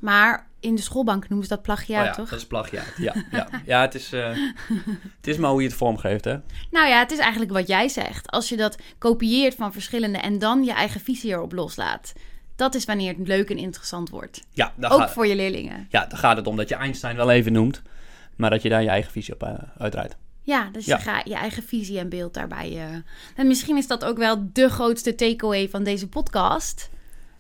Maar 0.01 0.51
in 0.63 0.75
de 0.75 0.83
schoolbank 0.83 1.29
noemen 1.29 1.47
ze 1.49 1.55
dat 1.55 1.63
plagiaat, 1.63 2.01
oh 2.01 2.07
ja, 2.07 2.13
toch? 2.15 2.29
dat 2.29 2.39
is 2.39 2.47
plagiaat. 2.47 2.93
Ja, 2.97 3.15
ja. 3.31 3.49
ja 3.67 3.81
het, 3.81 3.95
is, 3.95 4.13
eh, 4.13 4.29
het 5.17 5.27
is 5.27 5.37
maar 5.37 5.51
hoe 5.51 5.63
je 5.63 5.69
het 5.69 5.77
vormgeeft, 5.77 6.25
hè? 6.25 6.37
Nou 6.71 6.89
ja, 6.89 6.99
het 6.99 7.11
is 7.13 7.19
eigenlijk 7.19 7.53
wat 7.53 7.67
jij 7.69 7.89
zegt. 7.89 8.31
Als 8.31 8.49
je 8.49 8.57
dat 8.57 8.77
kopieert 8.99 9.55
van 9.55 9.73
verschillende 9.73 10.19
en 10.19 10.39
dan 10.39 10.65
je 10.65 10.73
eigen 10.73 11.01
visie 11.01 11.31
erop 11.31 11.53
loslaat. 11.53 12.13
Dat 12.57 12.75
is 12.75 12.85
wanneer 12.85 13.15
het 13.19 13.29
leuk 13.29 13.51
en 13.51 13.57
interessant 13.59 14.09
wordt. 14.11 14.43
Ja, 14.53 14.73
Ook 14.81 14.93
gaat, 14.93 15.11
voor 15.13 15.27
je 15.27 15.37
leerlingen. 15.37 15.87
ja, 15.91 16.07
dan 16.07 16.19
gaat 16.19 16.37
het 16.37 16.47
om 16.47 16.57
dat 16.57 16.69
je 16.69 16.75
Einstein 16.75 17.17
wel 17.17 17.31
even 17.31 17.53
noemt, 17.53 17.83
maar 18.37 18.51
dat 18.51 18.63
je 18.63 18.69
daar 18.69 18.83
je 18.83 18.89
eigen 18.89 19.13
visie 19.13 19.35
op 19.35 19.43
uh, 19.43 19.53
uitdraait. 19.79 20.17
Ja, 20.43 20.69
dus 20.73 20.85
Ja. 20.87 20.97
je 20.97 21.03
gaat 21.03 21.29
je 21.29 21.35
eigen 21.35 21.63
visie 21.63 21.99
en 21.99 22.09
beeld 22.09 22.35
daarbij. 22.35 22.71
eh 22.77 22.85
En 23.37 23.47
misschien 23.47 23.77
is 23.77 23.87
dat 23.87 24.05
ook 24.05 24.17
wel 24.17 24.49
de 24.53 24.69
grootste 24.69 25.15
takeaway 25.15 25.69
van 25.69 25.85
deze 25.85 26.09
podcast. 26.09 26.91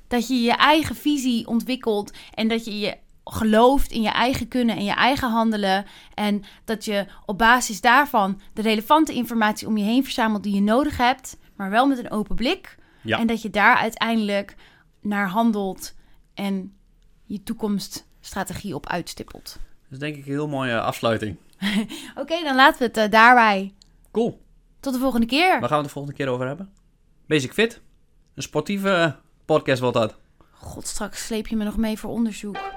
Dat 0.08 0.28
je 0.28 0.34
je 0.40 0.52
eigen 0.56 0.96
visie 0.96 1.46
ontwikkelt 1.46 2.12
en 2.34 2.48
dat 2.48 2.64
je 2.64 2.78
je 2.78 2.96
gelooft 3.24 3.90
in 3.90 4.02
je 4.02 4.10
eigen 4.10 4.48
kunnen 4.48 4.76
en 4.76 4.84
je 4.84 4.94
eigen 4.94 5.30
handelen. 5.30 5.86
En 6.14 6.42
dat 6.64 6.84
je 6.84 7.06
op 7.26 7.38
basis 7.38 7.80
daarvan 7.80 8.40
de 8.52 8.62
relevante 8.62 9.12
informatie 9.12 9.66
om 9.66 9.76
je 9.76 9.84
heen 9.84 10.04
verzamelt 10.04 10.42
die 10.42 10.54
je 10.54 10.60
nodig 10.60 10.96
hebt, 10.96 11.36
maar 11.56 11.70
wel 11.70 11.86
met 11.86 11.98
een 11.98 12.10
open 12.10 12.36
blik. 12.36 12.76
Ja. 13.02 13.18
En 13.18 13.26
dat 13.26 13.42
je 13.42 13.50
daar 13.50 13.76
uiteindelijk 13.76 14.56
naar 15.00 15.28
handelt 15.28 15.94
en 16.34 16.74
je 17.24 17.42
toekomststrategie 17.42 18.74
op 18.74 18.86
uitstippelt. 18.86 19.58
Dat 19.82 19.92
is 19.92 19.98
denk 19.98 20.16
ik 20.16 20.26
een 20.26 20.32
heel 20.32 20.48
mooie 20.48 20.80
afsluiting. 20.80 21.36
Oké, 22.20 22.42
dan 22.42 22.54
laten 22.54 22.78
we 22.78 22.84
het 22.84 22.96
eh, 22.96 23.10
daarbij. 23.10 23.74
Cool. 24.10 24.42
Tot 24.80 24.92
de 24.92 24.98
volgende 24.98 25.26
keer. 25.26 25.60
Waar 25.60 25.68
gaan 25.68 25.68
we 25.68 25.74
het 25.74 25.84
de 25.84 25.90
volgende 25.90 26.16
keer 26.16 26.28
over 26.28 26.46
hebben? 26.46 26.72
Basic 27.26 27.52
Fit. 27.52 27.80
Een 28.34 28.42
sportieve 28.42 29.16
podcast 29.44 29.80
wordt 29.80 29.96
dat. 29.96 30.16
God, 30.50 30.86
straks 30.86 31.26
sleep 31.26 31.46
je 31.46 31.56
me 31.56 31.64
nog 31.64 31.76
mee 31.76 31.98
voor 31.98 32.10
onderzoek. 32.10 32.71